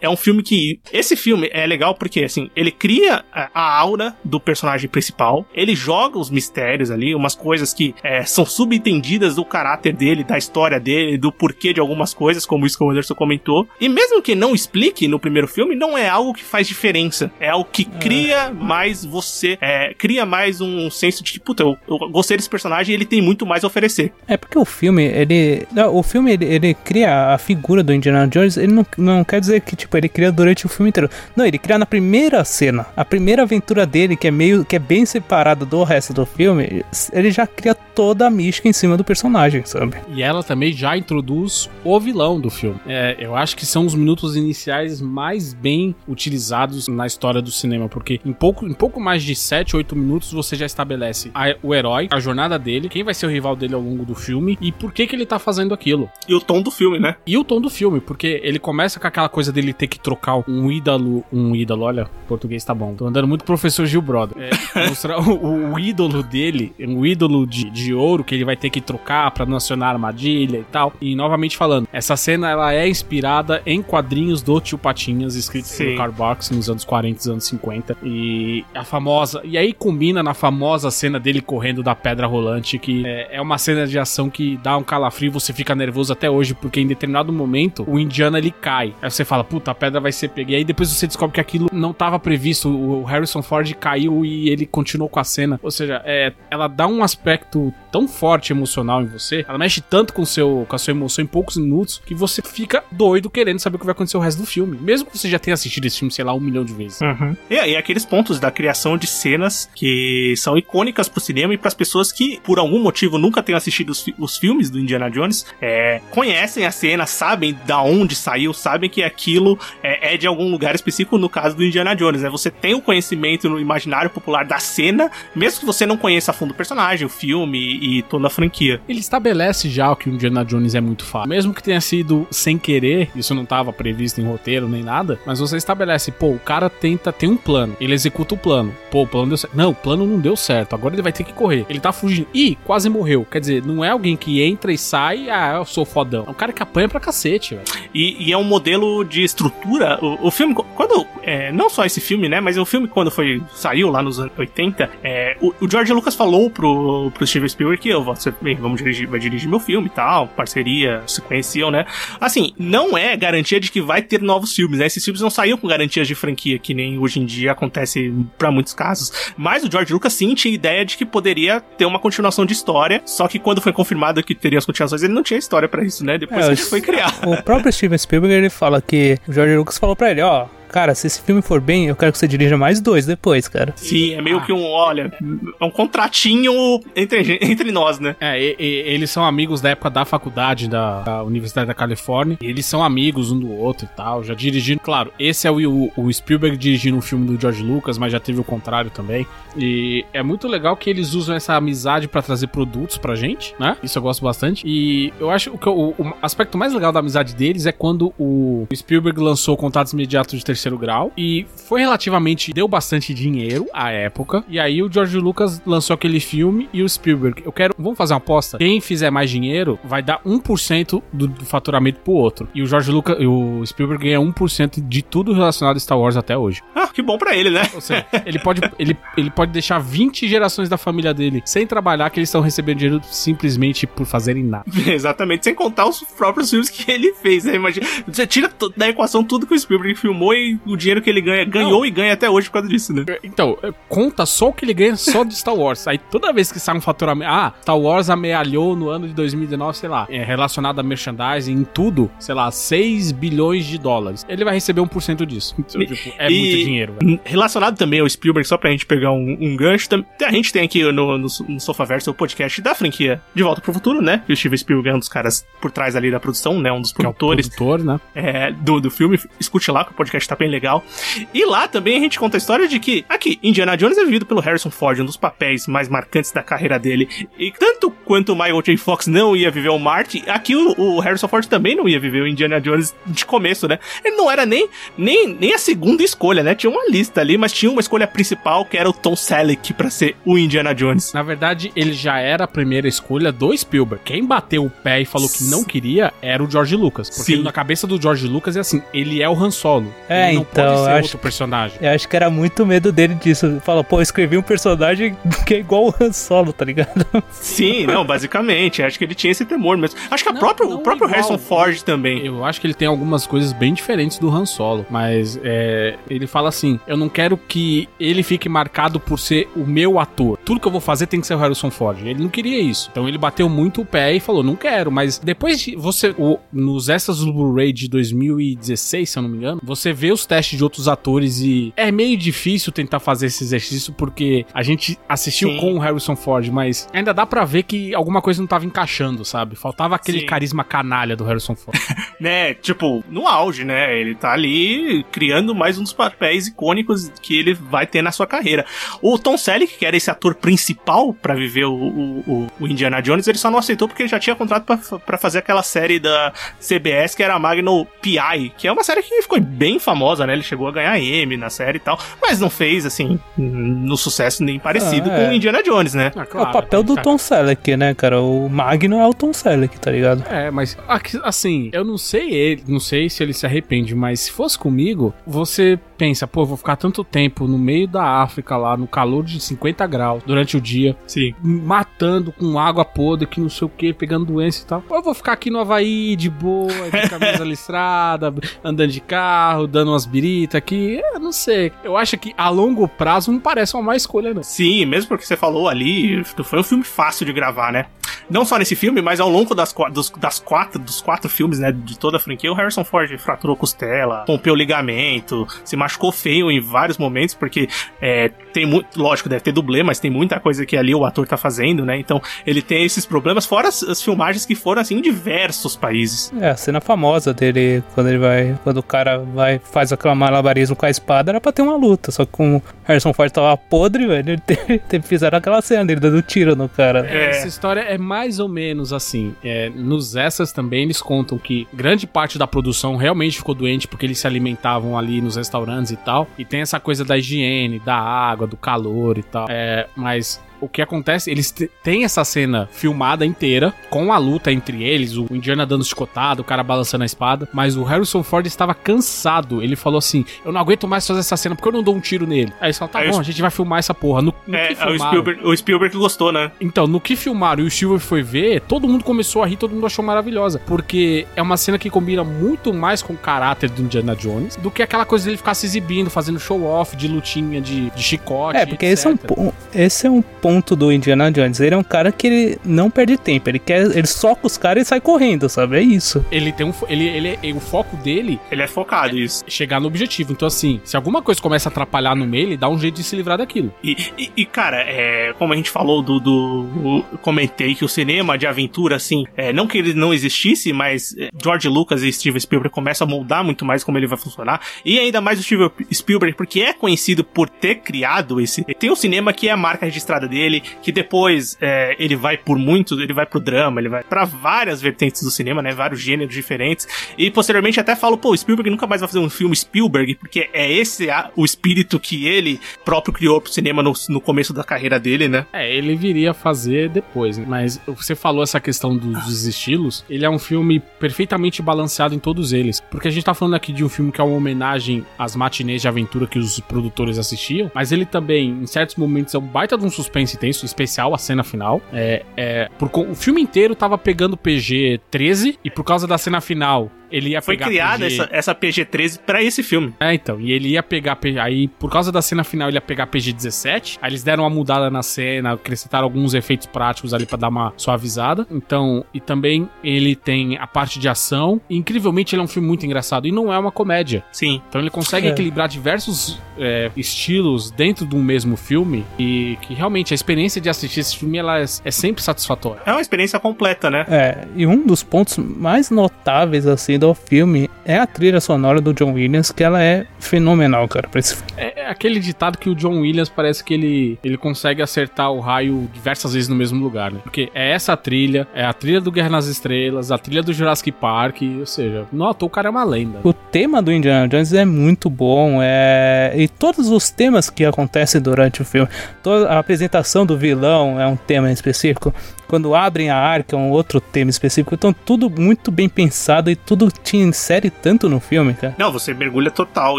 [0.00, 0.80] é um filme que.
[0.92, 6.18] Esse filme é legal porque, assim, ele cria a, aura do personagem principal, ele joga
[6.18, 11.18] os mistérios ali, umas coisas que é, são subentendidas do caráter dele, da história dele,
[11.18, 13.66] do porquê de algumas coisas, como isso que o Anderson comentou.
[13.80, 17.30] E mesmo que não explique no primeiro filme, não é algo que faz diferença.
[17.40, 17.98] É algo que é.
[17.98, 22.36] cria mais você, é, cria mais um um senso de que, puta, eu, eu gostei
[22.36, 24.12] desse personagem e ele tem muito mais a oferecer.
[24.26, 25.66] É porque o filme, ele.
[25.72, 29.40] Não, o filme, ele, ele, cria a figura do Indiana Jones, ele não, não quer
[29.40, 31.10] dizer que, tipo, ele cria durante o filme inteiro.
[31.36, 32.86] Não, ele cria na primeira cena.
[32.96, 34.64] A primeira aventura dele, que é meio.
[34.64, 38.72] que é bem separada do resto do filme, ele já cria toda a mística em
[38.72, 39.96] cima do personagem, sabe?
[40.08, 42.80] E ela também já introduz o vilão do filme.
[42.86, 47.88] É, eu acho que são os minutos iniciais mais bem utilizados na história do cinema,
[47.88, 51.74] porque em pouco, em pouco mais de 7, 8 minutos você já estabelece a, o
[51.74, 54.72] herói, a jornada dele, quem vai ser o rival dele ao longo do filme e
[54.72, 56.10] por que que ele tá fazendo aquilo.
[56.28, 57.16] E o tom do filme, né?
[57.26, 60.42] E o tom do filme, porque ele começa com aquela coisa dele ter que trocar
[60.48, 62.94] um ídolo, um ídolo, olha, português tá bom.
[62.94, 64.36] Tô andando muito professor Gil Brother.
[64.74, 68.70] É, mostrar o, o, ídolo dele, um ídolo de, de ouro que ele vai ter
[68.70, 70.92] que trocar para não acionar armadilha e tal.
[71.00, 75.84] E novamente falando, essa cena ela é inspirada em quadrinhos do Tio Patinhas, escritos Sim.
[75.84, 77.96] pelo Carl Box nos anos 40 e anos 50.
[78.02, 79.40] E a famosa.
[79.44, 83.40] E aí combina na famosa famosa cena dele correndo da pedra rolante, que é, é
[83.40, 86.78] uma cena de ação que dá um calafrio e você fica nervoso até hoje, porque
[86.78, 88.94] em determinado momento o Indiana ele cai.
[89.00, 90.52] Aí você fala, puta, a pedra vai ser pega.
[90.52, 92.68] E aí depois você descobre que aquilo não estava previsto.
[92.68, 95.58] O Harrison Ford caiu e ele continuou com a cena.
[95.62, 100.14] Ou seja, é, ela dá um aspecto tão forte emocional em você, ela mexe tanto
[100.14, 103.76] com, seu, com a sua emoção em poucos minutos, que você fica doido querendo saber
[103.76, 104.78] o que vai acontecer o resto do filme.
[104.80, 107.00] Mesmo que você já tenha assistido esse filme, sei lá, um milhão de vezes.
[107.00, 107.36] Uhum.
[107.50, 111.74] E aí, aqueles pontos da criação de cenas que são icônicas pro cinema e pras
[111.74, 115.46] pessoas que, por algum motivo, nunca tenham assistido os, fi- os filmes do Indiana Jones,
[115.60, 120.50] é, conhecem a cena, sabem da onde saiu, sabem que aquilo é, é de algum
[120.50, 122.28] lugar específico, no caso do Indiana Jones, né?
[122.30, 126.34] Você tem o conhecimento no imaginário popular da cena, mesmo que você não conheça a
[126.34, 128.80] fundo o personagem, o filme e toda a franquia.
[128.88, 131.28] Ele estabelece já que o Indiana Jones é muito fácil.
[131.28, 135.38] Mesmo que tenha sido sem querer, isso não estava previsto em roteiro nem nada, mas
[135.38, 138.74] você estabelece, pô, o cara tenta, tem um plano, ele executa o plano.
[138.90, 139.56] Pô, o plano deu certo.
[139.56, 141.66] Não, o plano não deu certo, agora ele vai ter que correr.
[141.68, 142.28] Ele tá fugindo.
[142.34, 143.26] Ih, quase morreu.
[143.30, 146.24] Quer dizer, não é alguém que entra e sai, ah, eu sou fodão.
[146.26, 147.66] É um cara que apanha pra cacete, velho.
[147.94, 149.98] E, e é um modelo de estrutura.
[150.02, 151.06] O, o filme, quando.
[151.22, 152.40] é, não só esse filme, né?
[152.40, 156.14] Mas o filme, quando foi saiu lá nos anos 80, é, o, o George Lucas
[156.14, 159.86] falou pro, pro Steven Spielberg que eu, você, bem, vamos dirigir, vai dirigir meu filme
[159.86, 161.86] e tal, parceria, se conheciam, né?
[162.20, 164.86] Assim, não é garantia de que vai ter novos filmes, né?
[164.86, 168.50] Esses filmes não saíam com garantias de franquia, que nem hoje em dia acontece pra
[168.50, 169.32] muitos casos.
[169.36, 173.02] Mas o George Lucas sim tinha ideia de que poderia ter uma continuação de história,
[173.04, 176.04] só que quando foi confirmado que teria as continuações, ele não tinha história pra isso,
[176.04, 176.16] né?
[176.18, 177.12] Depois É, que eu- foi criado.
[177.28, 180.94] O próprio Steven Spielberg ele fala que o George Lucas falou pra ele, ó, cara,
[180.94, 183.72] se esse filme for bem, eu quero que você dirija mais dois depois, cara.
[183.76, 185.12] Sim, é meio que um, olha,
[185.60, 188.16] é um contratinho entre, entre nós, né?
[188.20, 192.38] É, e- e- eles são amigos da época da faculdade da, da Universidade da Califórnia.
[192.40, 194.24] E eles são amigos um do outro e tal.
[194.24, 197.98] Já dirigindo, claro, esse é o, o, o Spielberg dirigindo um filme do George Lucas,
[197.98, 199.26] mas já teve o contrário também.
[199.56, 203.76] E é muito legal que eles usam essa amizade pra trazer produtos pra gente, né?
[203.82, 204.62] Isso eu gosto bastante.
[204.66, 208.66] E eu acho que o, o aspecto mais legal da amizade deles é quando o
[208.74, 211.12] Spielberg lançou Contatos Imediatos de Terceiro Grau.
[211.16, 212.52] E foi relativamente.
[212.52, 214.44] deu bastante dinheiro à época.
[214.48, 217.42] E aí o George Lucas lançou aquele filme e o Spielberg.
[217.44, 217.74] Eu quero.
[217.78, 218.58] Vamos fazer uma aposta?
[218.58, 222.48] Quem fizer mais dinheiro vai dar 1% do, do faturamento pro outro.
[222.54, 223.16] E o George Lucas.
[223.20, 226.62] O Spielberg ganha 1% de tudo relacionado a Star Wars até hoje.
[226.74, 227.62] Ah, que bom pra ele, né?
[227.74, 232.10] Ou seja, ele pode, ele, ele pode deixar 20 gerações da família dele sem trabalhar,
[232.10, 234.64] que eles estão recebendo dinheiro simplesmente por fazerem nada.
[234.86, 237.54] Exatamente, sem contar os próprios filmes que ele fez, né?
[237.54, 241.20] Imagina, você tira da equação tudo que o Spielberg filmou e o dinheiro que ele
[241.20, 241.86] ganha, ganhou Não.
[241.86, 243.04] e ganha até hoje por causa disso, né?
[243.22, 245.86] Então, é, conta só o que ele ganha só de Star Wars.
[245.86, 247.30] Aí toda vez que sai um faturamento.
[247.30, 251.64] Ah, Star Wars amealhou no ano de 2019, sei lá, é, relacionado a merchandising, em
[251.64, 254.24] tudo, sei lá, 6 bilhões de dólares.
[254.28, 255.54] Ele vai receber 1% disso.
[255.58, 257.20] Então, E- tipo, é e- muito dinheiro, velho.
[257.24, 259.88] Relacionado também ao Spielberg, só pra gente pegar um, um gancho,
[260.24, 263.72] a gente tem aqui no, no, no Sofaverso o podcast da franquia De Volta pro
[263.72, 264.22] Futuro, né?
[264.26, 266.70] Que o Steven Spielberg é um dos caras por trás ali da produção, né?
[266.72, 268.00] Um dos Que é o produtores produtor, né?
[268.14, 269.18] é, do, do filme.
[269.40, 270.84] Escute lá, que o podcast tá bem legal.
[271.32, 274.26] E lá também a gente conta a história de que, aqui, Indiana Jones é vivido
[274.26, 277.08] pelo Harrison Ford, um dos papéis mais marcantes da carreira dele.
[277.38, 278.76] E tanto quanto o Michael J.
[278.76, 282.22] Fox não ia viver o Marty, aqui o, o Harrison Ford também não ia viver
[282.22, 283.78] o Indiana Jones de começo, né?
[284.04, 284.68] Ele não era nem,
[284.98, 286.54] nem, nem a segunda escolha, né?
[286.54, 289.90] Tinha uma lista ali, mas tinha uma escolha principal que era o Tom Selleck pra
[289.90, 291.12] ser o Indiana Jones.
[291.12, 294.02] Na verdade, ele já era a primeira escolha do Spielberg.
[294.04, 297.08] Quem bateu o pé e falou que não queria era o George Lucas.
[297.08, 297.42] Porque Sim.
[297.42, 299.92] na cabeça do George Lucas é assim, ele é o Han Solo.
[300.08, 301.78] É, ele não então, pode ser eu acho- outro personagem.
[301.80, 303.60] Eu acho que era muito medo dele disso.
[303.64, 307.04] Fala, pô, eu escrevi um personagem que é igual o Han Solo, tá ligado?
[307.30, 308.82] Sim, não, basicamente.
[308.82, 309.98] Acho que ele tinha esse temor mesmo.
[310.10, 311.22] Acho que a Não, própria, não o próprio igual.
[311.22, 312.24] Harrison Ford também.
[312.24, 316.26] Eu acho que ele tem algumas coisas bem diferentes do Han Solo, mas é, ele
[316.26, 320.38] fala assim: eu não quero que ele fique marcado por ser o meu ator.
[320.44, 321.98] Tudo que eu vou fazer tem que ser o Harrison Ford.
[322.04, 322.88] Ele não queria isso.
[322.90, 324.90] Então ele bateu muito o pé e falou: não quero.
[324.92, 329.36] Mas depois de você, o- nos extras do Blu-ray de 2016, se eu não me
[329.38, 333.42] engano, você vê os testes de outros atores e é meio difícil tentar fazer esse
[333.44, 335.56] exercício porque a gente assistiu Sim.
[335.58, 339.24] com o Harrison Ford, mas ainda dá pra ver que alguma coisa não tava encaixando,
[339.24, 339.56] sabe?
[339.56, 340.26] Faltava aquele Sim.
[340.26, 341.78] carisma canalha do Harrison Ford.
[342.20, 343.98] né, tipo, no auge, né?
[343.98, 348.26] Ele tá ali criando mais um dos papéis icônicos que ele vai ter na sua
[348.26, 348.64] carreira.
[349.00, 353.26] O Tom Selleck, que era esse ator principal pra viver o, o, o- Indiana Jones,
[353.26, 356.32] ele só não aceitou porque ele já tinha contrato pra, pra fazer aquela série da
[356.60, 360.32] CBS que era a Magnum P.I., que é uma série que ficou bem famosa, né?
[360.32, 364.42] Ele chegou a ganhar M na série e tal, mas não fez, assim, no sucesso
[364.44, 365.28] nem parecido Ah, com é.
[365.30, 366.12] o Indiana Jones, né?
[366.16, 367.04] Ah, é o papel do cara.
[367.04, 368.20] Tom Selleck, né, cara?
[368.20, 370.24] O Magno é o Tom Selleck, tá ligado?
[370.30, 370.76] É, mas
[371.22, 375.14] assim, eu não sei ele, não sei se ele se arrepende, mas se fosse comigo,
[375.26, 379.38] você pensa, pô, vou ficar tanto tempo no meio da África lá, no calor de
[379.38, 381.32] 50 graus durante o dia, Sim.
[381.40, 384.82] matando com água podre, que não sei o que, pegando doença e tal.
[384.88, 388.34] Ou eu vou ficar aqui no Havaí de boa, de camisa listrada,
[388.64, 391.00] andando de carro, dando umas biritas aqui.
[391.14, 391.70] Eu não sei.
[391.84, 394.42] Eu acho que a longo prazo não parece uma má escolha, não.
[394.42, 397.86] Sim, mesmo porque você falou ali, foi um filme fácil de gravar, né?
[398.30, 401.72] Não só nesse filme, mas ao longo das, dos, das quatro, dos quatro filmes, né,
[401.72, 406.50] de toda a franquia, o Harrison Ford fraturou costela, rompeu o ligamento, se machucou feio
[406.50, 407.68] em vários momentos, porque
[408.00, 411.26] é, tem muito, lógico, deve ter dublê, mas tem muita coisa que ali o ator
[411.26, 411.98] tá fazendo, né?
[411.98, 416.32] Então ele tem esses problemas, fora as, as filmagens que foram assim em diversos países.
[416.40, 418.58] É, a cena famosa dele, quando ele vai.
[418.62, 422.10] Quando o cara vai, faz aquela malabarismo com a espada, era pra ter uma luta.
[422.10, 425.84] Só que como o Harrison Ford tava podre, velho, ele teve, teve- fizeram aquela cena
[425.84, 427.06] dele dando tiro no cara.
[427.08, 427.30] É.
[427.30, 429.34] Essa história é mais ou menos assim.
[429.42, 434.04] É, nos essas também eles contam que grande parte da produção realmente ficou doente porque
[434.04, 436.28] eles se alimentavam ali nos restaurantes e tal.
[436.36, 439.46] E tem essa coisa da higiene, da água, do calor e tal.
[439.48, 444.82] É, mas o que acontece, eles têm essa cena filmada inteira, com a luta entre
[444.82, 448.74] eles, o Indiana dando chicotado, o cara balançando a espada, mas o Harrison Ford estava
[448.74, 449.62] cansado.
[449.62, 452.00] Ele falou assim: Eu não aguento mais fazer essa cena porque eu não dou um
[452.00, 452.52] tiro nele.
[452.60, 454.22] Aí eles falaram: Tá Aí bom, a gente vai filmar essa porra.
[454.22, 456.50] No, no É, que o filmaram- Spielberg, o Spielberg gostou, né?
[456.60, 459.74] então, no que filmaram e o Spielberg foi ver, todo mundo começou a rir, todo
[459.74, 460.60] mundo achou maravilhosa.
[460.66, 464.70] Porque é uma cena que combina muito mais com o caráter do Indiana Jones do
[464.70, 468.58] que aquela coisa dele ficar se exibindo, fazendo show-off de lutinha de, de chicote.
[468.58, 469.54] É, porque esse é, um, etc.
[469.74, 471.60] esse é um ponto do Indiana Jones.
[471.60, 473.48] Ele é um cara que ele não perde tempo.
[473.48, 473.96] Ele quer.
[473.96, 475.76] Ele soca os caras e sai correndo, sabe?
[475.76, 476.24] É isso.
[476.30, 476.72] Ele tem um.
[476.88, 479.44] Ele, ele, é- o foco dele Ele é focado isso.
[479.46, 480.32] é chegar no objetivo.
[480.32, 483.04] Então, assim, se alguma coisa começa a atrapalhar no meio, ele dá um jeito de
[483.04, 483.72] se livrar daquilo.
[483.82, 488.36] E, e- e, cara, é, como a gente falou do, do- comentei que o cinema
[488.36, 492.40] de aventura, assim, é, não que ele não existisse, mas é, George Lucas e Steven
[492.40, 494.60] Spielberg começam a moldar muito mais como ele vai funcionar.
[494.84, 498.64] E ainda mais o Steven Spielberg, porque é conhecido por ter criado esse.
[498.78, 502.58] Tem o cinema que é a marca registrada dele, que depois é, ele vai por
[502.58, 505.72] muito, ele vai pro drama, ele vai pra várias vertentes do cinema, né?
[505.72, 506.86] Vários gêneros diferentes.
[507.16, 510.70] E posteriormente até falo, pô, Spielberg nunca mais vai fazer um filme Spielberg, porque é
[510.72, 514.98] esse a- o espírito que ele próprio criou pro cinema no, no começo da carreira
[514.98, 515.46] dele, né?
[515.52, 517.44] É, ele viria fazer depois, né?
[517.48, 522.18] mas você falou essa questão dos, dos estilos, ele é um filme perfeitamente balanceado em
[522.18, 525.04] todos eles, porque a gente tá falando aqui de um filme que é uma homenagem
[525.18, 529.38] às matinês de aventura que os produtores assistiam, mas ele também, em certos momentos, é
[529.38, 533.40] um baita de um suspense tenso, especial a cena final, é, é, por, o filme
[533.40, 537.66] inteiro tava pegando PG 13, e por causa da cena final, ele ia Foi pegar
[537.70, 538.20] criada PG...
[538.22, 539.94] essa, essa PG-13 pra esse filme.
[540.00, 543.06] É, então, e ele ia pegar, aí por causa da cena final ele ia pegar
[543.06, 547.48] PG-17, aí eles deram uma mudada na cena, acrescentaram alguns efeitos práticos ali pra dar
[547.48, 552.44] uma suavizada, então, e também ele tem a parte de ação, e, incrivelmente ele é
[552.44, 554.62] um filme muito engraçado, e não é uma comédia, Sim.
[554.68, 555.30] então ele consegue É.
[555.30, 560.68] equilibrar diversos é, estilos dentro de um mesmo filme, e que realmente a experiência de
[560.68, 562.80] assistir esse filme, ela é, é sempre satisfatória.
[562.86, 564.04] É uma experiência completa, né?
[564.08, 568.94] É, e um dos pontos mais notáveis, assim, do filme é a trilha sonora do
[568.94, 571.52] John Williams, que ela é fenomenal, cara, pra esse filme.
[571.56, 575.40] É, é aquele ditado que o John Williams parece que ele, ele consegue acertar o
[575.40, 577.18] raio diversas vezes no mesmo lugar, né?
[577.24, 580.92] Porque é essa trilha, é a trilha do Guerra nas Estrelas, a trilha do Jurassic
[580.92, 583.18] Park, ou seja, nota, o cara é uma lenda.
[583.24, 586.32] O tema do Indiana Jones é muito bom, é...
[586.36, 588.88] e todos os temas que acontecem durante o filme,
[589.24, 592.14] toda a apresentação do vilão é um tema específico,
[592.52, 596.54] quando abrem a arca é um outro tema específico, então tudo muito bem pensado e
[596.54, 598.74] tudo te insere tanto no filme, cara.
[598.76, 599.98] Não, você mergulha total.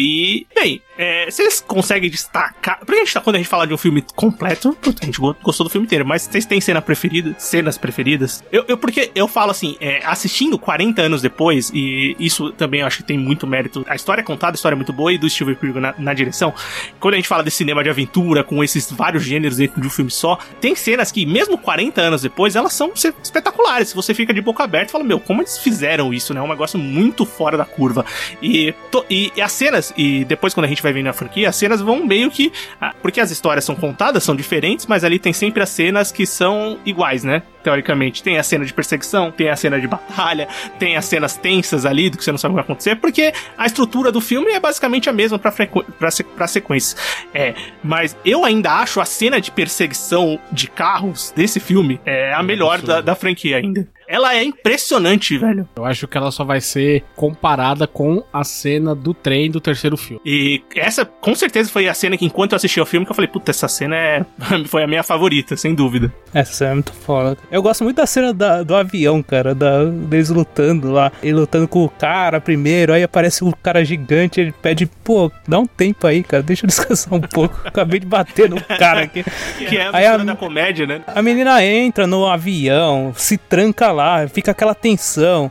[0.00, 2.78] E, bem, é, vocês conseguem destacar.
[2.80, 5.34] Porque a gente tá, quando a gente fala de um filme completo, a gente go-
[5.42, 7.34] gostou do filme inteiro, mas vocês têm cena preferida?
[7.38, 8.44] Cenas preferidas?
[8.52, 12.86] Eu, eu- porque eu falo assim, é, assistindo 40 anos depois, e isso também eu
[12.86, 13.84] acho que tem muito mérito.
[13.88, 16.14] A história é contada, a história é muito boa, e do Steven Spielberg na, na
[16.14, 16.52] direção.
[16.98, 19.90] Quando a gente fala de cinema de aventura, com esses vários gêneros dentro de um
[19.90, 23.88] filme só, tem cenas que, mesmo 40 anos depois, elas são espetaculares.
[23.88, 26.40] Se você fica de boca aberta e fala, meu, como eles fizeram isso, né?
[26.40, 28.04] É um negócio muito fora da curva.
[28.42, 31.48] E, to- e, e as cenas, e depois quando a gente vai vendo a franquia,
[31.48, 32.52] as cenas vão meio que.
[32.80, 36.26] ah, Porque as histórias são contadas, são diferentes, mas ali tem sempre as cenas que
[36.26, 37.42] são iguais, né?
[37.62, 38.22] Teoricamente.
[38.22, 42.10] Tem a cena de perseguição, tem a cena de batalha, tem as cenas tensas ali
[42.10, 44.60] do que você não sabe o que vai acontecer, porque a estrutura do filme é
[44.60, 45.84] basicamente a mesma pra, frequ...
[45.98, 46.22] pra, se...
[46.24, 46.96] pra sequências.
[47.34, 52.42] É, mas eu ainda acho a cena de perseguição de carros desse filme é a
[52.42, 52.94] melhor absurdo.
[52.94, 53.86] da, da franquia ainda.
[54.10, 55.68] Ela é impressionante, velho.
[55.76, 59.96] Eu acho que ela só vai ser comparada com a cena do trem do terceiro
[59.96, 60.20] filme.
[60.26, 63.14] E essa, com certeza, foi a cena que, enquanto eu assisti ao filme, que eu
[63.14, 64.26] falei, puta, essa cena é...
[64.66, 66.12] foi a minha favorita, sem dúvida.
[66.34, 67.38] Essa cena é muito foda.
[67.50, 71.10] Eu gosto muito da cena da- do avião, cara, da, deles lutando lá.
[71.22, 75.58] Ele lutando com o cara primeiro, aí aparece um cara gigante, ele pede, pô, dá
[75.58, 77.60] um tempo aí, cara, deixa eu descansar um pouco.
[77.64, 79.24] Acabei de bater no cara aqui.
[79.68, 81.02] Que é a Aí a- da comédia, né?
[81.06, 85.50] A menina entra no avião, se tranca lá, fica aquela tensão.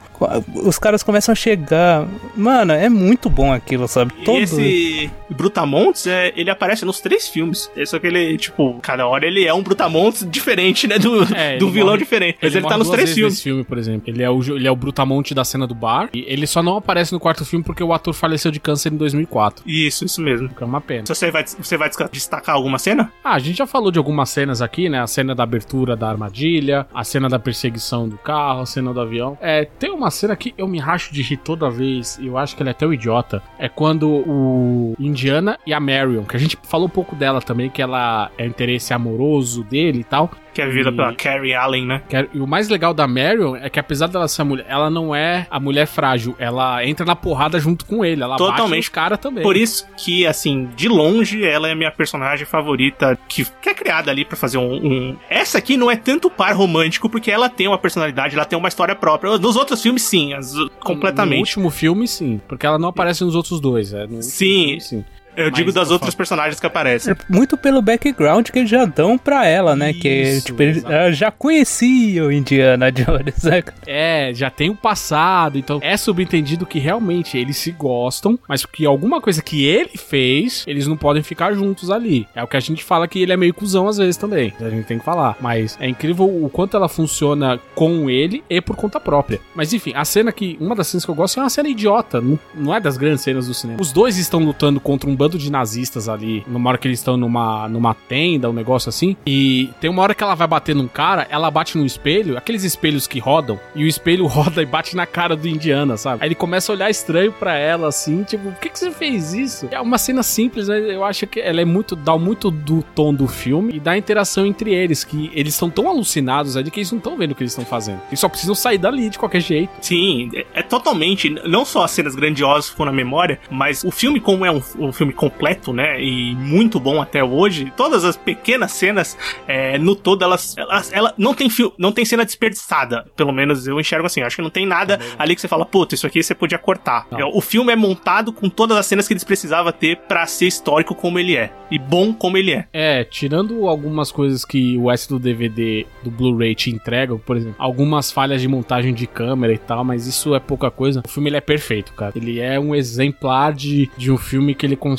[0.63, 2.05] Os caras começam a chegar.
[2.35, 4.13] Mano, é muito bom aquilo, sabe?
[4.25, 7.69] E esse Brutamontes, é, ele aparece nos três filmes.
[7.75, 10.97] É só que ele, tipo, cada hora ele é um Brutamontes diferente, né?
[10.99, 12.37] Do, É, do ele vilão diferente.
[12.41, 13.41] Mas ele, morre tá nos três filmes.
[13.41, 14.03] filme, por exemplo.
[14.07, 16.09] Ele é, o, ele é o Brutamonte da cena do bar.
[16.13, 18.97] E ele só não aparece no quarto filme porque o ator faleceu de câncer em
[18.97, 19.63] 2004.
[19.65, 20.49] Isso, isso mesmo.
[20.49, 21.05] Que é uma pena.
[21.05, 23.11] Se você vai, você vai destacar alguma cena?
[23.23, 25.01] Ah, a gente já falou de algumas cenas aqui, né?
[25.01, 28.99] A cena da abertura da armadilha, a cena da perseguição do carro, a cena do
[29.01, 29.37] avião.
[29.41, 32.55] É, tem uma cena que eu me racho de rir toda vez, e eu acho
[32.55, 33.41] que ela é até o idiota.
[33.57, 37.69] É quando o Indiana e a Marion, que a gente falou um pouco dela também,
[37.69, 40.31] que ela é interesse amoroso dele e tal.
[40.53, 42.01] Que é vivida E- pela Carrie Allen, né?
[42.33, 45.13] E o mais legal da Marion é que apesar dela ser a mulher, ela não
[45.15, 48.77] é a mulher frágil, ela entra na porrada junto com ele, ela bate Totalmente.
[48.77, 49.43] nos cara também.
[49.43, 53.73] Por isso que, assim, de longe, ela é a minha personagem favorita, que, que é
[53.73, 57.49] criada ali pra fazer um, um- Essa aqui não é tanto par romântico, porque ela
[57.49, 59.37] tem uma personalidade, ela tem uma história própria.
[59.37, 61.39] Nos outros filmes, sim, as- No completamente.
[61.39, 63.93] último filme, sim, porque ela não aparece nos outros dois.
[63.93, 64.55] É, no Sim.
[64.79, 65.05] filme, sim.
[65.39, 67.13] Eu digo das eu outras personagens que aparecem.
[67.13, 69.93] É Muito pelo background que eles já dão pra ela, né?
[69.93, 70.93] que Isso, tipo, ele exato.
[70.93, 73.63] ela já conhecia o Indiana Jones, né?
[73.85, 78.85] É, já tem o passado, então é subentendido que realmente eles se gostam, mas que
[78.85, 82.27] alguma coisa que ele fez, eles não podem ficar juntos ali.
[82.35, 84.53] É o que a gente fala que ele é meio cuzão às vezes também.
[84.59, 85.37] A gente tem que falar.
[85.39, 89.39] Mas é incrível o quanto ela funciona com ele e por conta própria.
[89.55, 90.57] Mas enfim, a cena que.
[90.59, 92.19] Uma das cenas que eu gosto é uma cena idiota.
[92.21, 93.81] Não, não é das grandes cenas do cinema.
[93.81, 96.43] Os dois estão lutando contra um bando de nazistas ali.
[96.47, 99.15] Numa hora que eles estão numa, numa tenda, um negócio assim.
[99.25, 102.63] E tem uma hora que ela vai bater num cara, ela bate num espelho, aqueles
[102.63, 106.23] espelhos que rodam, e o espelho roda e bate na cara do Indiana, sabe?
[106.23, 109.33] Aí ele começa a olhar estranho pra ela, assim, tipo, por que, que você fez
[109.33, 109.67] isso?
[109.71, 111.95] É uma cena simples, mas eu acho que ela é muito.
[111.95, 115.87] dá muito do tom do filme e da interação entre eles, que eles estão tão
[115.89, 118.01] alucinados ali que eles não estão vendo o que eles estão fazendo.
[118.09, 119.71] Eles só precisam sair dali de qualquer jeito.
[119.81, 121.29] Sim, é, é totalmente.
[121.29, 124.91] Não só as cenas grandiosas ficam na memória, mas o filme, como é um, um
[124.91, 126.01] filme completo, né?
[126.01, 129.17] E muito bom até hoje, todas as pequenas cenas,
[129.47, 130.57] é, no todo, elas.
[130.57, 133.05] elas ela não tem fio, não tem cena desperdiçada.
[133.15, 134.21] Pelo menos eu enxergo assim.
[134.21, 137.07] Acho que não tem nada ali que você fala, puta, isso aqui você podia cortar.
[137.11, 137.19] Não.
[137.19, 140.47] É, O filme é montado com todas as cenas que eles precisavam ter pra ser
[140.47, 141.51] histórico como ele é.
[141.71, 142.67] E bom como ele é.
[142.73, 147.55] É, tirando algumas coisas que o S do DVD do Blu-ray te entrega, por exemplo,
[147.59, 151.01] algumas falhas de montagem de câmera e tal, mas isso é pouca coisa.
[151.05, 152.13] O filme ele é perfeito, cara.
[152.15, 154.98] Ele é um exemplar de, de um filme que ele consegue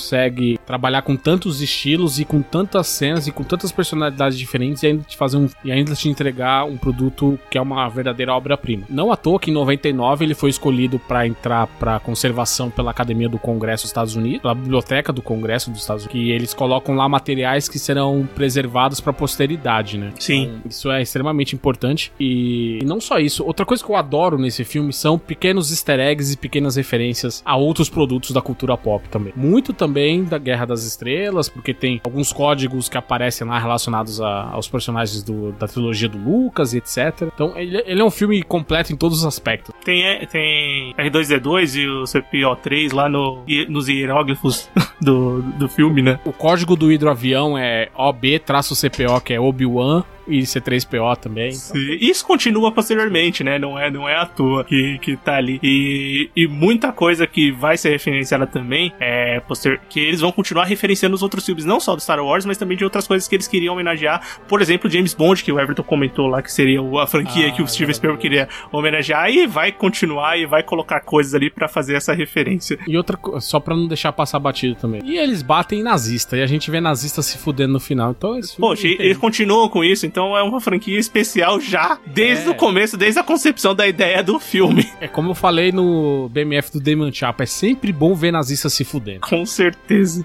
[0.67, 5.03] trabalhar com tantos estilos e com tantas cenas e com tantas personalidades diferentes e ainda
[5.03, 8.85] te fazer um e ainda te entregar um produto que é uma verdadeira obra-prima.
[8.89, 13.29] Não à toa que em 99 ele foi escolhido para entrar para conservação pela Academia
[13.29, 16.95] do Congresso dos Estados Unidos, pela Biblioteca do Congresso dos Estados Unidos, que eles colocam
[16.95, 20.13] lá materiais que serão preservados para posteridade, né?
[20.19, 20.43] Sim.
[20.43, 23.45] Então, isso é extremamente importante e, e não só isso.
[23.45, 27.57] Outra coisa que eu adoro nesse filme são pequenos easter eggs e pequenas referências a
[27.57, 29.33] outros produtos da cultura pop também.
[29.37, 29.90] Muito também
[30.25, 35.23] da Guerra das Estrelas, porque tem alguns códigos que aparecem lá relacionados a- aos personagens
[35.23, 37.29] do- da trilogia do Lucas e etc.
[37.35, 39.75] Então ele, ele é um filme completo em todos os aspectos.
[39.85, 44.69] Tem, é, tem R2D2 e o CPO3 lá no, nos hieróglifos
[45.01, 46.19] do, do filme, né?
[46.25, 51.53] O código do hidroavião é OB-CPO, que é Obi-Wan, e C3PO também.
[51.75, 53.59] E Isso continua posteriormente, né?
[53.59, 55.59] Não é, não é à toa que, que tá ali.
[55.63, 60.65] E, e muita coisa que vai ser referenciada também é poster que eles vão continuar
[60.65, 63.35] referenciando os outros filmes, não só do Star Wars, mas também de outras coisas que
[63.37, 64.39] eles queriam homenagear.
[64.49, 67.63] Por exemplo, James Bond, que o Everton comentou lá, que seria a franquia Ah, que
[67.63, 67.97] o Steven verdade.
[67.97, 72.79] Spielberg queria homenagear, e vai continuar e vai colocar coisas ali pra fazer essa referência.
[72.87, 75.01] E outra só pra não deixar passar batido também.
[75.05, 78.11] E eles batem em nazista, e a gente vê nazista se fudendo no final.
[78.11, 82.51] Então esse Poxa, eles continuam com isso, então é uma franquia especial já, desde É.
[82.51, 84.89] o começo, desde a concepção da ideia do filme.
[85.01, 88.85] É como eu falei no BMF do Damon Chapa, é sempre bom ver nazista se
[88.85, 89.21] fudendo.
[89.21, 90.25] Com certeza.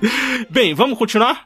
[0.49, 1.45] Bem, vamos continuar?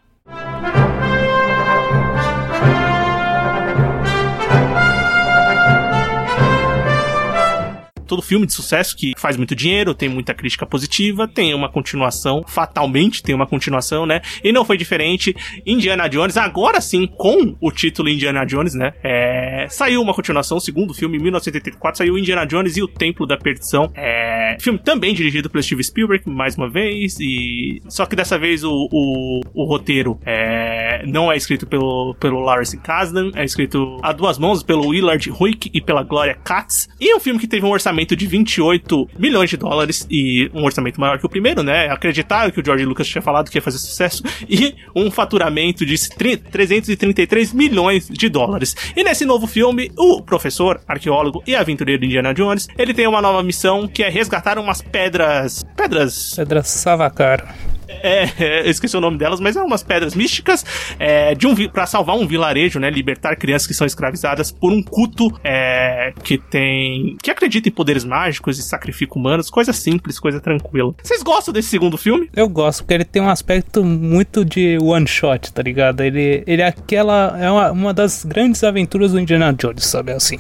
[8.10, 12.44] Todo filme de sucesso que faz muito dinheiro, tem muita crítica positiva, tem uma continuação,
[12.48, 14.20] fatalmente tem uma continuação, né?
[14.44, 15.36] E não foi diferente.
[15.64, 18.94] Indiana Jones, agora sim, com o título Indiana Jones, né?
[19.04, 23.38] É, saiu uma continuação, segundo filme, em 1984, saiu Indiana Jones e o Templo da
[23.38, 23.92] Perdição.
[23.94, 28.64] É, filme também dirigido pelo Steve Spielberg, mais uma vez, e só que dessa vez
[28.64, 34.12] o, o, o roteiro é, não é escrito pelo, pelo Lawrence Kasdan, é escrito a
[34.12, 36.90] duas mãos pelo Willard Huyck e pela Gloria Katz.
[37.00, 40.50] E é um filme que teve um orçamento orçamento de 28 milhões de dólares e
[40.54, 41.90] um orçamento maior que o primeiro, né?
[41.90, 46.10] Acreditar que o George Lucas tinha falado que ia fazer sucesso e um faturamento de
[46.10, 48.76] 333 milhões de dólares.
[48.96, 53.44] E nesse novo filme, o professor, arqueólogo e aventureiro Indiana Jones, ele tem uma nova
[53.44, 57.56] missão que é resgatar umas pedras, pedras, Pedra Savacar.
[57.90, 60.66] É, é, eu esqueci o nome delas, mas é umas pedras místicas
[61.00, 62.90] é, de um para salvar um vilarejo, né?
[62.90, 68.06] Libertar crianças que são escravizadas por um culto é, que tem que acredita em poderes
[68.06, 70.94] mágicos e sacrifica humanos, coisa simples, coisa tranquila.
[71.02, 72.30] Vocês gostam desse segundo filme?
[72.36, 76.02] Eu gosto, porque ele tem um aspecto muito de one shot, tá ligado?
[76.02, 77.38] Ele, ele é aquela.
[77.40, 80.12] É uma, uma das grandes aventuras do Indiana Jones, sabe?
[80.12, 80.38] Assim.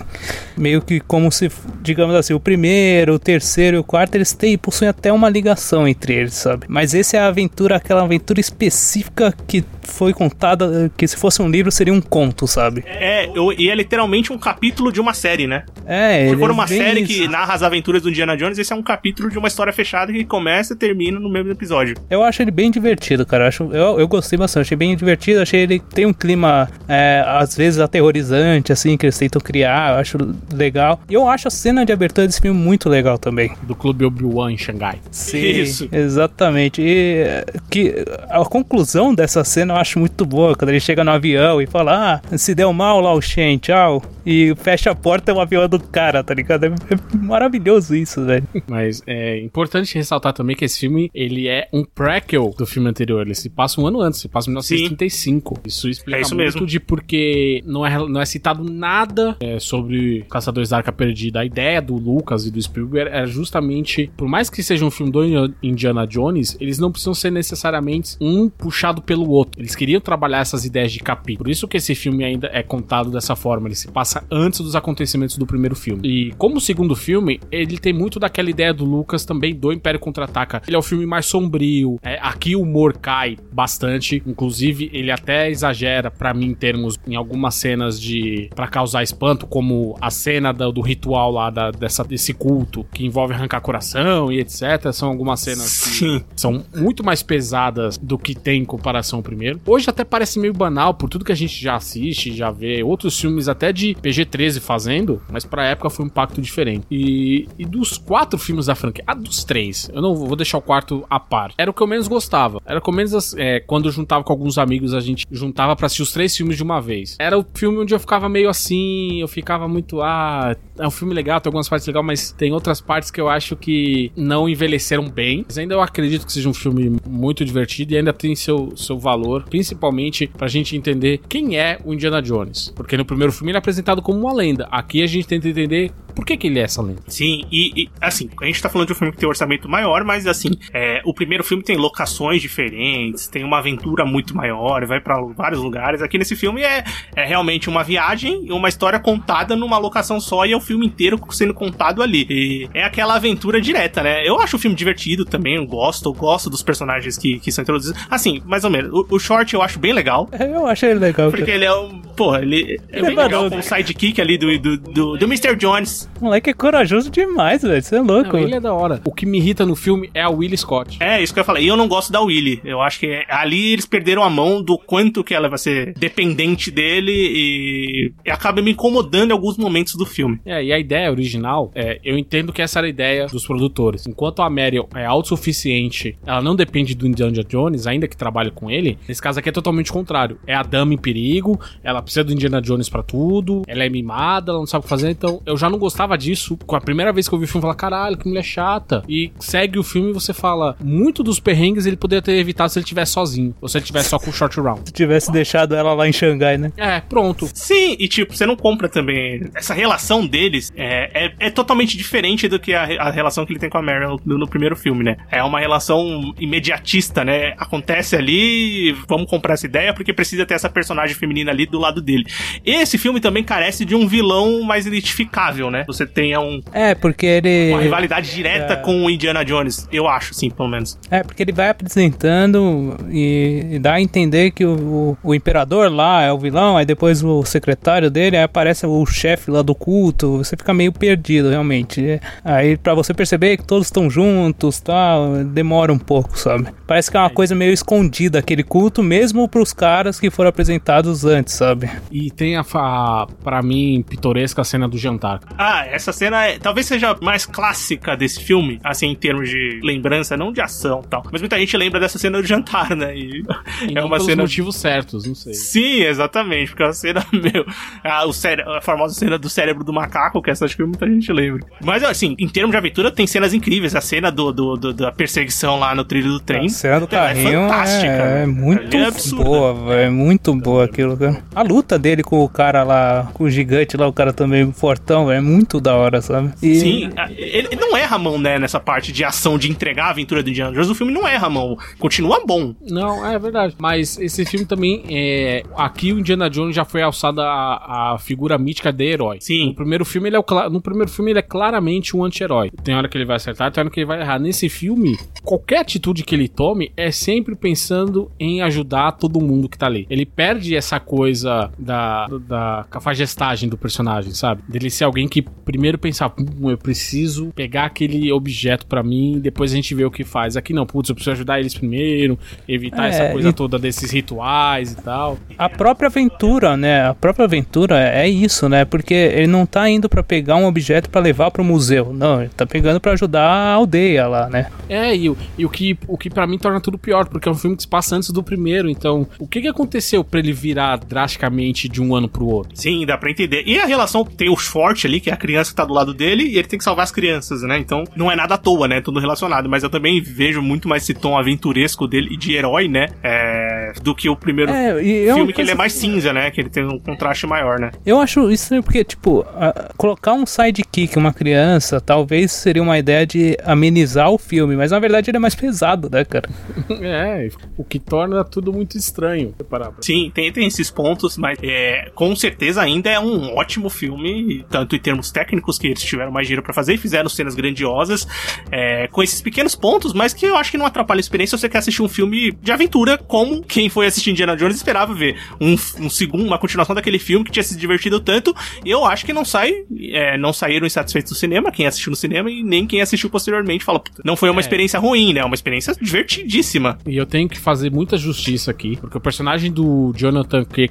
[0.55, 4.57] Meio que como se, digamos assim, o primeiro, o terceiro e o quarto, eles têm,
[4.57, 6.65] possuem até uma ligação entre eles, sabe?
[6.69, 11.49] Mas esse é a aventura, aquela aventura específica que foi contada, que se fosse um
[11.49, 12.83] livro seria um conto, sabe?
[12.85, 15.63] É, eu- e é literalmente um capítulo de uma série, né?
[15.85, 17.13] É, Se for é uma bem série isso.
[17.13, 20.11] que narra as aventuras do Indiana Jones, esse é um capítulo de uma história fechada
[20.13, 21.95] que começa e termina no mesmo episódio.
[22.09, 23.45] Eu acho ele bem divertido, cara.
[23.45, 24.59] Eu, acho, eu, eu gostei bastante.
[24.65, 25.41] Achei bem divertido.
[25.41, 29.93] Achei ele tem um clima, é, às vezes, aterrorizante, assim, que eles tentam criar.
[29.93, 30.17] Eu acho
[30.53, 30.99] legal.
[31.09, 33.51] E eu acho a cena de abertura desse filme muito legal também.
[33.63, 34.99] Do Clube Obi-Wan em Xangai.
[35.09, 35.89] Sim, Isso.
[35.91, 36.81] Exatamente.
[36.81, 37.93] E é, que
[38.29, 40.55] a conclusão dessa cena eu acho muito boa.
[40.55, 44.01] Quando ele chega no avião e fala: Ah, se deu mal lá o Shen, tchau.
[44.25, 46.65] E fecha a porta é o avião do cara, tá ligado?
[46.65, 48.47] É, é maravilhoso isso, velho.
[48.67, 53.25] Mas é importante ressaltar também que esse filme, ele é um prequel do filme anterior.
[53.25, 55.59] Ele se passa um ano antes, se passa em 1935.
[55.65, 56.65] Isso explica É isso muito mesmo.
[56.67, 61.39] de porque não é, não é citado nada é, sobre Caçadores da Arca Perdida.
[61.39, 65.11] A ideia do Lucas e do Spielberg era justamente, por mais que seja um filme
[65.11, 69.61] do Indiana Jones, eles não precisam ser necessariamente um puxado pelo outro.
[69.61, 71.45] Eles queriam trabalhar essas ideias de capítulo.
[71.45, 73.67] Por isso que esse filme ainda é contado dessa forma.
[73.67, 76.01] Ele se passa antes dos acontecimentos do primeiro filme.
[76.07, 79.99] E como o segundo filme, ele tem muito daquela ideia do Lucas também do Império
[79.99, 80.61] Contra-Ataca.
[80.67, 81.99] Ele é o filme mais sombrio.
[82.03, 84.21] É, aqui o humor cai bastante.
[84.25, 89.45] Inclusive, ele até exagera pra mim em termos em algumas cenas de para causar espanto,
[89.47, 94.31] como a cena do, do ritual lá da, dessa, desse culto que envolve arrancar coração
[94.31, 94.91] e etc.
[94.93, 96.23] São algumas cenas que Sim.
[96.35, 99.59] são muito mais pesadas do que tem em comparação ao primeiro.
[99.65, 103.19] Hoje até parece meio banal por tudo que a gente já assiste, já vê outros
[103.19, 106.85] filmes até de PG-13 fazendo, mas pra época foi um impacto diferente.
[106.91, 110.61] E, e dos quatro filmes da franquia, ah, dos três, eu não vou deixar o
[110.61, 111.53] quarto a par.
[111.57, 112.61] Era o que eu menos gostava.
[112.65, 115.85] Era o que eu menos, é, quando juntava com alguns amigos, a gente juntava pra
[115.85, 117.15] assistir os três filmes de uma vez.
[117.19, 121.13] Era o filme onde eu ficava meio assim, eu ficava muito, ah, é um filme
[121.13, 125.09] legal, tem algumas partes legais, mas tem outras partes que eu acho que não envelheceram
[125.09, 125.45] bem.
[125.47, 128.97] Mas ainda eu acredito que seja um filme muito divertido e ainda tem seu, seu
[128.97, 132.71] valor, principalmente pra gente entender quem é o Indiana Jones.
[132.75, 134.67] Porque no primeiro filme ele é apresentado como uma lenda.
[134.71, 137.01] Aqui a gente tenta entender por que, que ele é essa lenda.
[137.07, 139.69] Sim, e, e, assim, a gente tá falando de um filme que tem um orçamento
[139.69, 144.85] maior, mas assim, é, o primeiro filme tem locações diferentes, tem uma aventura muito maior,
[144.85, 146.01] vai pra vários lugares.
[146.01, 146.83] Aqui nesse filme é,
[147.15, 150.85] é realmente uma viagem e uma história contada numa locação só e é o filme
[150.85, 152.27] inteiro sendo contado ali.
[152.29, 154.27] E é aquela aventura direta, né?
[154.27, 157.61] Eu acho o filme divertido também, eu gosto, eu gosto dos personagens que, que são
[157.61, 158.01] introduzidos.
[158.09, 158.91] Assim, mais ou menos.
[158.91, 160.27] O, o short eu acho bem legal.
[160.49, 161.29] Eu achei ele legal.
[161.29, 162.01] Porque ele é um.
[162.19, 165.55] Porra, ele é Ele é bem legal o sidekick ali do, do, do, do Mr.
[165.55, 166.09] Jones.
[166.19, 167.81] O moleque é corajoso demais, velho.
[167.81, 168.33] Você é louco.
[168.33, 168.99] Não, ele é da hora.
[169.05, 170.97] O que me irrita no filme é a Willie Scott.
[171.01, 171.63] É, isso que eu falei.
[171.63, 172.59] E eu não gosto da Willy.
[172.65, 175.93] Eu acho que é- ali eles perderam a mão do quanto que ela vai ser
[175.93, 180.41] dependente dele e, e acaba me incomodando em alguns momentos do filme.
[180.45, 184.05] É, e a ideia original, é, eu entendo que essa era a ideia dos produtores.
[184.05, 188.69] Enquanto a Mary é autossuficiente, ela não depende do Indiana Jones, ainda que trabalhe com
[188.69, 190.37] ele, nesse caso aqui é totalmente o contrário.
[190.45, 194.51] É a dama em perigo, ela precisa do Indiana Jones pra tudo, ela é mimada,
[194.51, 196.57] ela não sabe o que fazer, então eu já não gostava disso.
[196.65, 199.03] Com a primeira vez que eu vi o filme, eu falei, caralho, que mulher chata.
[199.07, 202.79] E segue o filme e você fala, muito dos perrengues ele poderia ter evitado se
[202.79, 204.81] ele tivesse sozinho, ou se ele tivesse só com o short round.
[204.85, 206.71] Se tivesse deixado ela lá em Xangai, né?
[206.75, 207.47] É, pronto.
[207.53, 209.47] Sim, e tipo, você não compra também.
[209.53, 213.59] Essa relação deles é, é, é totalmente diferente do que a, a relação que ele
[213.59, 215.17] tem com a Meryl no, no primeiro filme, né?
[215.31, 217.53] É uma relação imediatista, né?
[217.57, 221.88] Acontece ali, vamos comprar essa ideia porque precisa ter essa personagem feminina ali do lado
[221.93, 222.25] dele.
[222.65, 225.83] Esse filme também carece de um vilão mais identificável, né?
[225.87, 227.71] Você tenha um, É, porque ele.
[227.71, 228.75] uma rivalidade direta É.
[228.75, 230.97] com o Indiana Jones, eu acho, sim, pelo menos.
[231.09, 235.91] É, porque ele vai apresentando e, e dá a entender que o, o, o imperador
[235.91, 239.73] lá é o vilão, aí depois o secretário dele, aí aparece o chefe lá do
[239.75, 242.05] culto, você fica meio perdido, realmente.
[242.09, 246.67] É, Aí pra você perceber que todos estão juntos tal, demora um pouco, sabe?
[246.87, 251.25] Parece que é uma coisa meio escondida aquele culto, mesmo pros caras que foram apresentados
[251.25, 251.78] antes, sabe?
[252.11, 255.39] E tem a, fa- pra mim, pitoresca cena do jantar.
[255.57, 259.79] Ah, essa cena é, talvez seja a mais clássica desse filme, assim, em termos de
[259.83, 261.23] lembrança, não de ação e tal.
[261.31, 263.15] Mas muita gente lembra dessa cena do jantar, né?
[263.15, 263.43] E,
[263.87, 264.41] E é não uma pelos cena.
[264.43, 265.53] motivos certos, não sei.
[265.53, 267.65] Sim, exatamente, porque é uma cena, meu,
[268.03, 271.07] a, o cére- a famosa cena do cérebro do macaco, que essa acho que muita
[271.07, 271.65] gente lembra.
[271.83, 273.95] Mas, assim, em termos de aventura, tem cenas incríveis.
[273.95, 276.65] A cena do, do- do- da perseguição lá no trilho do trem.
[276.65, 278.45] A cena do Então, é carrinho fantástica, é, é né?
[278.45, 279.11] muito É
[279.43, 279.91] boa, velho.
[280.01, 281.41] É muito boa aquilo, cara.
[281.55, 285.31] A luta dele com o cara lá, com o gigante lá, o cara também fortão,
[285.31, 286.51] é muito da hora, sabe?
[286.61, 290.09] E- Sim, ele não erra a mão, né, nessa parte de ação, de entregar a
[290.09, 290.89] aventura do Indiana Jones.
[290.89, 291.77] O filme não erra a mão.
[291.99, 292.73] Continua bom.
[292.89, 293.75] Não, é verdade.
[293.77, 295.63] Mas esse filme também é.
[295.77, 299.37] Aqui o Indiana Jones já foi alçada a, a figura mítica de herói.
[299.41, 299.67] Sim.
[299.67, 302.71] No primeiro filme ele é o no primeiro filme ele é claramente um anti-herói.
[302.83, 304.39] Tem hora que ele vai acertar, tem hora que ele vai errar.
[304.39, 309.77] Nesse filme, qualquer atitude que ele tome é sempre pensando em ajudar todo mundo que
[309.77, 310.07] tá ali.
[310.09, 314.61] Ele perde essa coisa da, da cafajestagem do personagem, sabe?
[314.67, 319.71] Dele ser alguém que primeiro pensar, "Hum, eu preciso pegar aquele objeto pra mim, depois
[319.71, 320.55] a gente vê o que faz.
[320.55, 322.37] Aqui não, putz, eu preciso ajudar eles primeiro,
[322.67, 325.37] evitar É, essa coisa e- toda desses rituais e tal.
[325.57, 327.07] A própria aventura, né?
[327.07, 328.85] A própria aventura é isso, né?
[328.85, 332.13] Porque ele não tá indo pra pegar um objeto pra levar pro museu.
[332.13, 334.67] Não, ele tá pegando pra ajudar a aldeia lá, né?
[334.87, 337.51] É, e, o- e o que, o que para mim torna tudo pior, porque é
[337.51, 338.89] um filme que se passa antes do primeiro.
[338.89, 342.71] Então, o que, que aconteceu pra ele virar drasticamente de um ano pro outro?
[342.75, 343.63] Sim, dá pra entender.
[343.65, 346.13] E a relação tem o forte ali, que é a criança que tá do lado
[346.13, 347.77] dele, e ele tem que salvar as crianças, né?
[347.77, 349.01] Então, não é nada à toa, né?
[349.01, 349.67] Tudo relacionado.
[349.69, 353.07] Mas eu também vejo muito mais esse tom aventuresco dele e de herói, né?
[353.23, 356.33] É, do que o primeiro É, e é filme, que ele coisa é mais cinza,
[356.33, 356.51] né?
[356.51, 357.91] Que ele tem um contraste maior, né?
[358.05, 363.25] Eu acho estranho porque, tipo, a- colocar um sidekick, uma criança, talvez seria uma ideia
[363.25, 366.49] de amenizar o filme, mas na verdade ele é mais pesado, né, cara?
[367.01, 369.53] É, o que torna tudo muito estranho.
[370.01, 374.95] Sim, tem, tem esses pontos, mas é, com certeza ainda é um ótimo filme, tanto
[374.95, 378.27] em termos técnicos, que eles tiveram mais dinheiro pra fazer e fizeram cenas grandiosas,
[378.71, 381.61] é, com esses pequenos pontos, mas que eu acho que não atrapalha a experiência se
[381.61, 385.37] você quer assistir um filme de aventura, como quem foi assistir Indiana Jones esperava ver.
[385.59, 388.53] Um, um segundo, uma continuação daquele filme que tinha se divertido tanto,
[388.85, 389.73] e eu acho que não sai,
[390.11, 393.83] é, não saíram insatisfeitos do cinema, quem assistiu no cinema, e nem quem assistiu posteriormente
[393.83, 394.61] fala, "Puta, não foi uma É.
[394.61, 395.39] experiência ruim, né?
[395.39, 396.97] É uma experiência divertidíssima.
[397.07, 400.89] E eu tenho que fazer muita justiça aqui, porque o personagem do Jonathan K.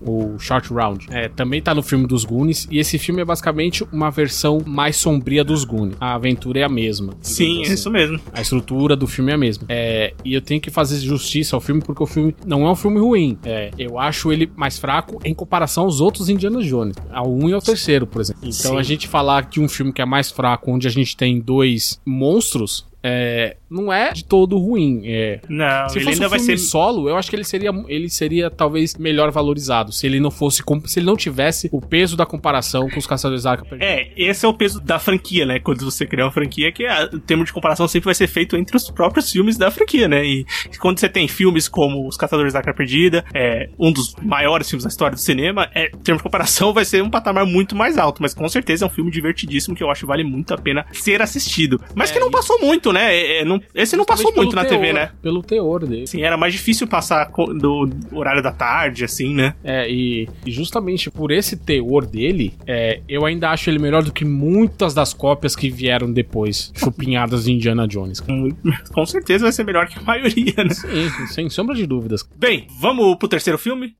[0.00, 3.84] O Short Round, é, também tá no filme dos Goonies, e esse filme é basicamente
[3.92, 5.96] uma versão mais sombria dos Goonies.
[6.00, 7.14] A aventura é a mesma.
[7.20, 7.74] Sim, é assim.
[7.74, 8.20] isso mesmo.
[8.32, 9.64] A estrutura do filme é a mesma.
[9.68, 12.76] É, e eu tenho que fazer justiça ao filme porque o filme não é um
[12.76, 13.38] filme ruim.
[13.44, 16.96] É, eu acho ele mais fraco em comparação aos outros Indiana Jones.
[17.10, 18.42] Ao 1 e ao terceiro, por exemplo.
[18.44, 18.78] Então Sim.
[18.78, 22.00] a gente falar de um filme que é mais fraco, onde a gente tem dois
[22.04, 22.86] monstros.
[23.08, 25.02] É, não é de todo ruim.
[25.04, 27.70] É, Não, se ele fosse ainda um vai ser solo, eu acho que ele seria,
[27.88, 29.92] ele seria talvez melhor valorizado.
[29.92, 33.44] Se ele não fosse, se ele não tivesse o peso da comparação com os Caçadores
[33.44, 33.84] da Arca Perdida.
[33.90, 35.58] É, esse é o peso da franquia, né?
[35.58, 38.56] Quando você criar uma franquia, que a- o termo de comparação sempre vai ser feito
[38.56, 40.24] entre os próprios filmes da franquia, né?
[40.24, 40.44] E
[40.80, 44.84] quando você tem filmes como Os Caçadores da Arca Perdida, é um dos maiores filmes
[44.84, 47.96] da história do cinema, é, o termo de comparação vai ser um patamar muito mais
[47.98, 50.58] alto, mas com certeza é um filme divertidíssimo que eu acho que vale muito a
[50.58, 51.80] pena ser assistido.
[51.94, 52.97] Mas É, que não passou muito, né?
[53.00, 55.10] É, é, não- esse não passou muito na pelo TV, teor- né?
[55.22, 56.02] Pelo teor dele.
[56.04, 59.54] Assim, era mais difícil passar do horário da tarde, assim, né?
[59.62, 64.12] É, e, e justamente por esse teor dele, é, eu ainda acho ele melhor do
[64.12, 68.20] que muitas das cópias que vieram depois, chupinhadas de Indiana Jones.
[68.20, 68.48] Com,
[68.92, 70.70] com certeza vai ser melhor que a maioria, né?
[70.70, 72.28] Sim, sem sombra de dúvidas.
[72.36, 73.94] Bem, vamos pro terceiro filme?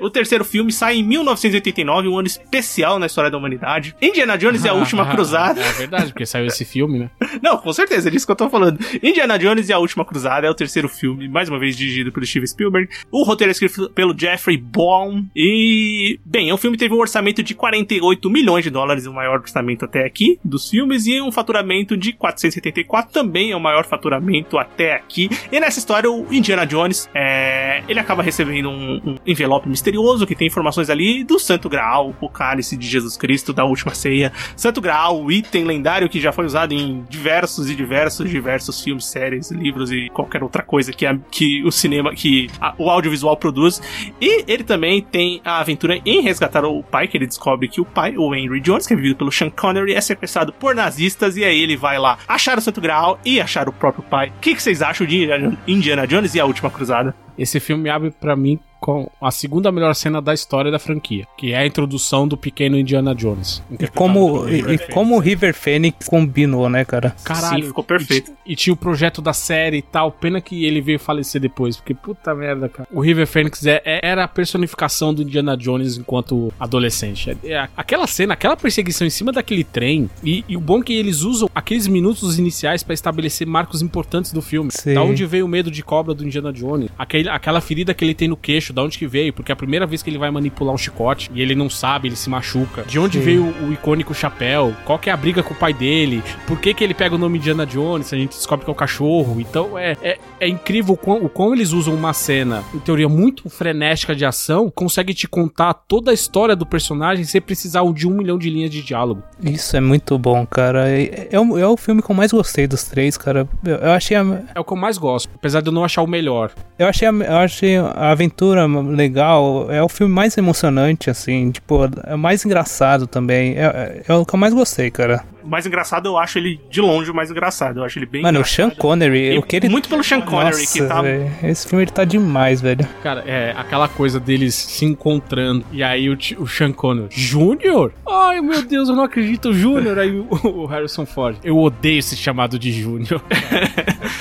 [0.00, 3.94] O terceiro filme sai em 1989, um ano especial na história da humanidade.
[4.00, 5.60] Indiana Jones e a Última Cruzada.
[5.60, 7.10] É verdade, porque saiu esse filme, né?
[7.42, 8.78] Não, com certeza, é disso que eu tô falando.
[9.02, 12.24] Indiana Jones e a Última Cruzada é o terceiro filme, mais uma vez dirigido pelo
[12.24, 12.88] Steven Spielberg.
[13.10, 15.26] O roteiro é escrito pelo Jeffrey Baum.
[15.36, 19.84] E, bem, o filme teve um orçamento de 48 milhões de dólares, o maior orçamento
[19.84, 24.94] até aqui dos filmes, e um faturamento de 474, também é o maior faturamento até
[24.94, 25.28] aqui.
[25.52, 29.89] E nessa história, o Indiana Jones, é, ele acaba recebendo um, um envelope misterioso
[30.26, 34.32] que tem informações ali do Santo Graal, o cálice de Jesus Cristo da última ceia.
[34.56, 39.04] Santo Graal, o item lendário que já foi usado em diversos e diversos, diversos filmes,
[39.04, 43.36] séries, livros e qualquer outra coisa que, a- que o cinema, que a- o audiovisual
[43.36, 43.80] produz.
[44.20, 47.84] E ele também tem a aventura em resgatar o pai, que ele descobre que o
[47.84, 51.44] pai, o Henry Jones, que é vivido pelo Sean Connery, é sequestrado por nazistas e
[51.44, 54.28] aí ele vai lá achar o Santo Graal e achar o próprio pai.
[54.36, 55.28] O que, que vocês acham de
[55.66, 57.14] Indiana Jones e a Última Cruzada?
[57.38, 61.52] Esse filme abre pra mim com a segunda melhor cena da história da franquia, que
[61.52, 63.62] é a introdução do pequeno Indiana Jones.
[63.78, 67.14] E como, e, e como o River Phoenix combinou, né, cara?
[67.22, 68.32] Caralho, Sim, ficou perfeito.
[68.46, 70.10] E, e tinha o projeto da série e tal.
[70.10, 72.88] Pena que ele veio falecer depois, porque puta merda, cara.
[72.90, 77.30] O River Phoenix é, é- era a personificação do Indiana Jones enquanto adolescente.
[77.44, 80.82] É- é- aquela cena, aquela perseguição em cima daquele trem, e, e o bom é
[80.82, 84.70] que eles usam aqueles minutos iniciais pra estabelecer marcos importantes do filme.
[84.72, 84.94] Sim.
[84.94, 88.14] Da onde veio o medo de cobra do Indiana Jones, aquele, aquela ferida que ele
[88.14, 90.30] tem no queixo, da onde que veio, porque é a primeira vez que ele vai
[90.30, 92.82] manipular um chicote e ele não sabe, ele se machuca.
[92.82, 93.24] De onde Sim.
[93.24, 94.74] veio o, icônico chapéu?
[94.84, 96.22] Qual que é a briga com o pai dele?
[96.46, 98.12] Por que que ele pega o nome Indiana Jones?
[98.12, 99.40] A gente descobre que é o cachorro.
[99.40, 103.08] Então é, é, é incrível o quão, o quão eles usam uma cena, em teoria,
[103.08, 108.06] muito frenética de ação, consegue te contar toda a história do personagem sem precisar de
[108.06, 109.22] um milhão de linhas de diálogo.
[109.42, 110.88] Isso é muito bom, cara.
[110.90, 113.48] É, é o, é o filme que eu mais gostei dos três, cara.
[113.64, 116.02] Eu, eu achei a, É o que eu mais gosto, apesar de eu não achar
[116.02, 116.52] o melhor.
[116.78, 119.70] eu achei a, eu achei a aventura legal.
[119.70, 121.50] É o filme mais emocionante, assim.
[121.50, 123.56] Tipo, é mais engraçado também.
[123.56, 125.24] É, é, é o que eu mais gostei, cara.
[125.42, 127.78] O mais engraçado, eu acho ele de longe o mais engraçado.
[127.80, 128.22] Eu acho ele bem.
[128.22, 128.54] Mano, o engraçado.
[128.56, 129.68] Sean Connery, E o que ele.
[129.68, 131.02] Muito pelo Sean Connery, que Nossa, tá.
[131.02, 132.86] velho, esse filme ele tá demais, velho.
[133.02, 137.92] Cara, é aquela coisa deles se encontrando e aí o, o Sean Connery, Júnior?
[138.08, 139.98] Ai, meu Deus, eu não acredito, Júnior.
[139.98, 140.26] Aí o,
[140.62, 143.22] o Harrison Ford, eu odeio esse chamado de Júnior.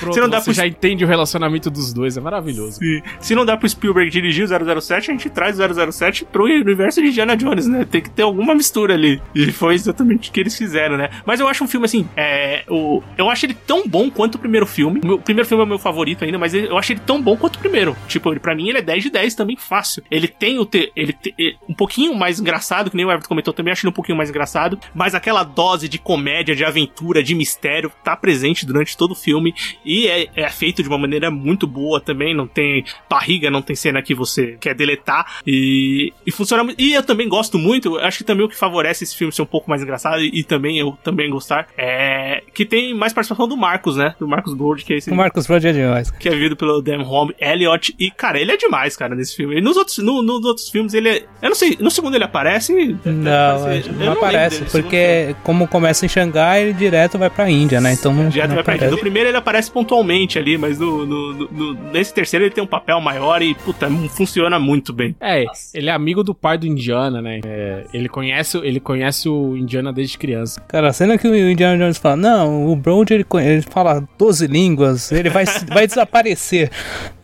[0.02, 2.78] Você não dá você pro- já entende o relacionamento dos dois, é maravilhoso.
[2.80, 6.46] Se, se não dá pro Spielberg dirigir o 007, a gente traz o 007 pro
[6.46, 7.86] universo de Indiana Jones, né?
[7.90, 9.22] Tem que ter alguma mistura ali.
[9.36, 11.09] E foi exatamente o que eles fizeram, né?
[11.26, 14.40] Mas eu acho um filme assim, é, o, eu acho ele tão bom quanto o
[14.40, 15.00] primeiro filme.
[15.04, 17.56] O, primeiro filme é o meu favorito ainda, mas eu acho ele tão bom quanto
[17.58, 17.96] o primeiro.
[18.08, 20.04] Tipo, ele, pra mim ele é 10 de 10 também fácil.
[20.10, 23.54] Ele tem o te, ele te- um pouquinho mais engraçado, que nem o Everton comentou
[23.54, 27.36] também, acho ele um pouquinho mais engraçado, mas aquela dose de comédia, de aventura, de
[27.36, 29.54] mistério tá presente durante todo o filme
[29.86, 33.76] e é, é feito de uma maneira muito boa também, não tem barriga, não tem
[33.76, 36.80] cena que você quer deletar e, e funciona muito.
[36.82, 39.46] E eu também gosto muito, acho que também o que favorece esse filme ser um
[39.46, 43.56] pouco mais engraçado e, e também eu também gostar é que tem mais participação do
[43.58, 44.16] Marcos, né?
[44.20, 46.12] Do Marcos Gold, que é esse O Marcos Brody é demais.
[46.12, 47.96] que é vivido pelo Dan Home Elliot.
[48.00, 49.58] E, cara, ele é demais, cara, nesse filme.
[49.58, 51.24] E nos outros, no- nos outros filmes, ele é.
[51.42, 52.98] Eu não sei, no segundo ele aparece?
[53.06, 57.50] Não, Aparece- não, lembro aparece, dele porque como começa em Xangai, ele direto vai pra
[57.50, 57.94] Índia, né?
[57.94, 58.92] Então não, Direto não vai pra Índia.
[58.92, 62.68] No primeiro ele aparece pontualmente ali, mas no, no- no- nesse terceiro ele tem um
[62.68, 65.16] papel maior e, puta, funciona muito bem.
[65.20, 67.40] É, ele é amigo do pai do Indiana, né?
[67.46, 70.62] É, ele, conhece, ele conhece o Indiana desde criança.
[70.68, 74.48] Cara, a cena que o Indiana Jones fala, não, o Brody ele, ele fala 12
[74.48, 76.72] línguas, ele vai, vai desaparecer.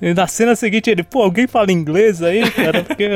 [0.02, 2.84] E na cena seguinte ele, pô, alguém fala inglês aí, cara?
[2.84, 3.10] Porque...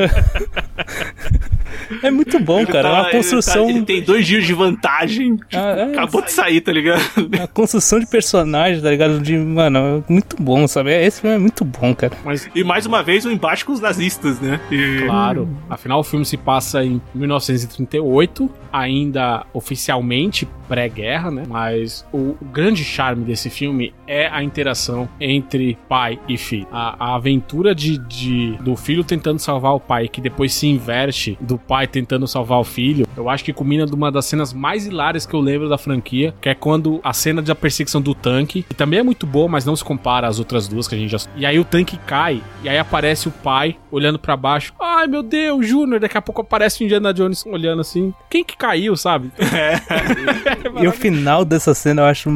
[2.02, 2.88] é muito bom, cara.
[2.88, 3.64] É Ele tá- uma construção.
[3.64, 5.38] Ele, tá- ele tem dois dias de vantagem.
[5.52, 5.82] Ah, é.
[5.92, 7.00] Acabou de sair, tá ligado?
[7.42, 9.20] A construção de personagem, tá ligado?
[9.20, 10.90] De, mano, é muito bom, sabe?
[10.92, 12.12] Esse filme é muito bom, cara.
[12.24, 14.60] Mas, E mais uma vez o embate com os nazistas, né?
[14.70, 21.42] E- claro, afinal o filme se passa em 1938, ainda oficialmente pré-guerra, né?
[21.48, 26.66] Mas o, grande charme desse filme é a interação entre pai e filho.
[26.70, 31.36] A, a aventura de, de- do filho tentando salvar o pai, que depois se inverte
[31.40, 34.86] do pai tentando salvar o filho, eu acho que culmina de uma das cenas mais
[34.86, 38.62] hilárias que eu lembro da franquia, que é quando a cena da perseguição do tanque,
[38.62, 41.10] que também é muito boa, mas não se compara às outras duas que a gente
[41.10, 41.18] já.
[41.34, 44.72] E aí o tanque cai, e aí aparece o pai olhando pra baixo.
[44.80, 48.14] Ai meu Deus, Júnior, daqui a pouco aparece o Indiana Jones olhando assim.
[48.30, 49.32] Quem que caiu, sabe?
[50.80, 52.30] E o final dessa cena eu acho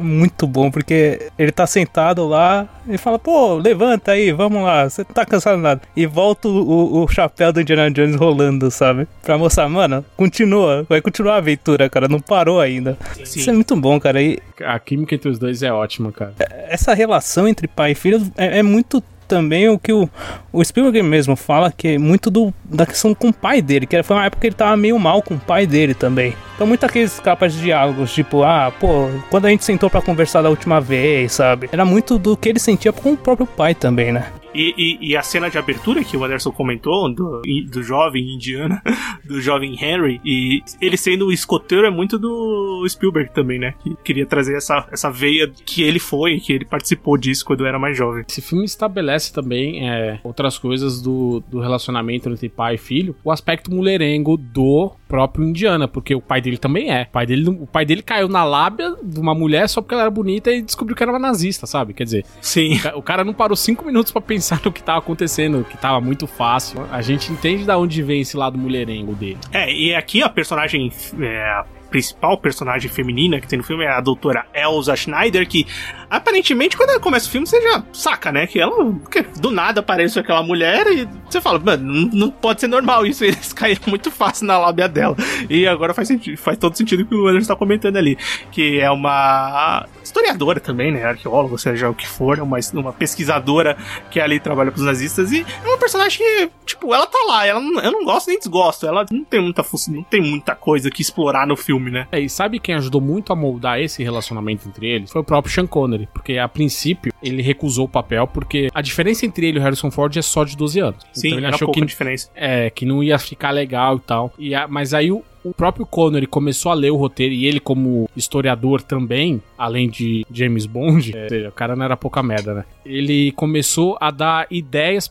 [0.00, 5.02] muito bom, porque ele tá sentado lá e fala, pô, levanta aí, vamos lá, você
[5.02, 5.80] não tá cansado nada.
[5.96, 6.52] E volta o,
[7.00, 9.06] o- o chapéu do Indiana Jones rolando, sabe?
[9.22, 12.96] Pra mostrar, mano, continua, vai continuar a aventura, cara, não parou ainda.
[13.24, 13.40] Sim.
[13.40, 14.20] Isso é muito bom, cara.
[14.22, 16.34] E A química entre os dois é ótima, cara.
[16.68, 20.08] essa relação entre pai e filho é, é muito também o que o,
[20.52, 24.02] o Spielberg mesmo fala, que é muito do, da questão com o pai dele, que
[24.02, 26.34] foi uma época que ele tava meio mal com o pai dele também.
[26.54, 30.42] Então, muito aqueles capas de diálogos, tipo, ah, pô, quando a gente sentou pra conversar
[30.42, 31.68] da última vez, sabe?
[31.70, 34.26] Era muito do que ele sentia com o próprio pai também, né?
[34.56, 38.82] E, e- e a cena de abertura que o Anderson comentou, do, do jovem indiana,
[39.24, 43.74] do jovem Henry, e ele sendo o escoteiro é muito do Spielberg também, né?
[43.82, 47.78] Que queria trazer essa, essa veia que ele foi, que ele participou disso quando era
[47.78, 48.24] mais jovem.
[48.28, 53.14] Esse filme estabelece também é, outras coisas do, do relacionamento entre pai e filho.
[53.22, 57.02] O aspecto mulherengo do próprio Indiana, porque o pai dele também é.
[57.02, 60.02] O pai dele, o pai dele caiu na lábia de uma mulher só porque ela
[60.02, 61.94] era bonita e descobriu que era uma nazista, sabe?
[61.94, 62.78] Quer dizer, Sim.
[62.94, 66.00] o o cara não parou cinco minutos pra pensar no que tava acontecendo, que tava
[66.00, 66.86] muito fácil.
[66.90, 69.38] A gente entende da onde vem esse lado mulherengo dele.
[69.52, 70.92] É, e aqui a personagem.
[71.20, 75.66] É, a principal personagem feminina que tem no filme é a doutora Elsa Schneider, que
[76.10, 78.46] aparentemente, quando ela começa o filme, você já saca, né?
[78.46, 78.76] Que ela
[79.10, 83.24] que do nada aparece aquela mulher e você fala, mano, não, pode ser normal isso.
[83.26, 85.16] Eles caíram muito fácil na lábia dela.
[85.48, 88.16] E agora faz, faz todo sentido o que o Anderson tá comentando ali.
[88.50, 91.04] Que é uma historiadora também, né?
[91.04, 93.76] Arqueóloga, seja o que for, uma, uma pesquisadora
[94.10, 95.32] que ali trabalha pros nazistas.
[95.32, 97.46] E é uma personagem que, tipo, ela tá lá.
[97.46, 98.86] Ela, eu não gosto nem desgosto.
[98.86, 102.06] Ela não tem muita não tem muita coisa que explorar no filme, né?
[102.12, 105.10] É, e sabe quem ajudou muito a moldar esse relacionamento entre eles?
[105.10, 105.95] Foi o próprio Sean Connery.
[106.12, 109.90] Porque a princípio ele recusou o papel porque a diferença entre ele e o Harrison
[109.90, 111.06] Ford é só de 12 anos.
[111.12, 112.30] Sim, então ele é achou que, diferença.
[112.34, 114.32] é, que não ia ficar legal e tal.
[114.38, 117.60] E a- mas aí o, o próprio Connery começou a ler o roteiro e ele,
[117.60, 122.22] como historiador também, além de James Bond, é, ou seja, o cara não era pouca
[122.22, 122.64] merda, né?
[122.84, 125.06] Ele começou a dar ideias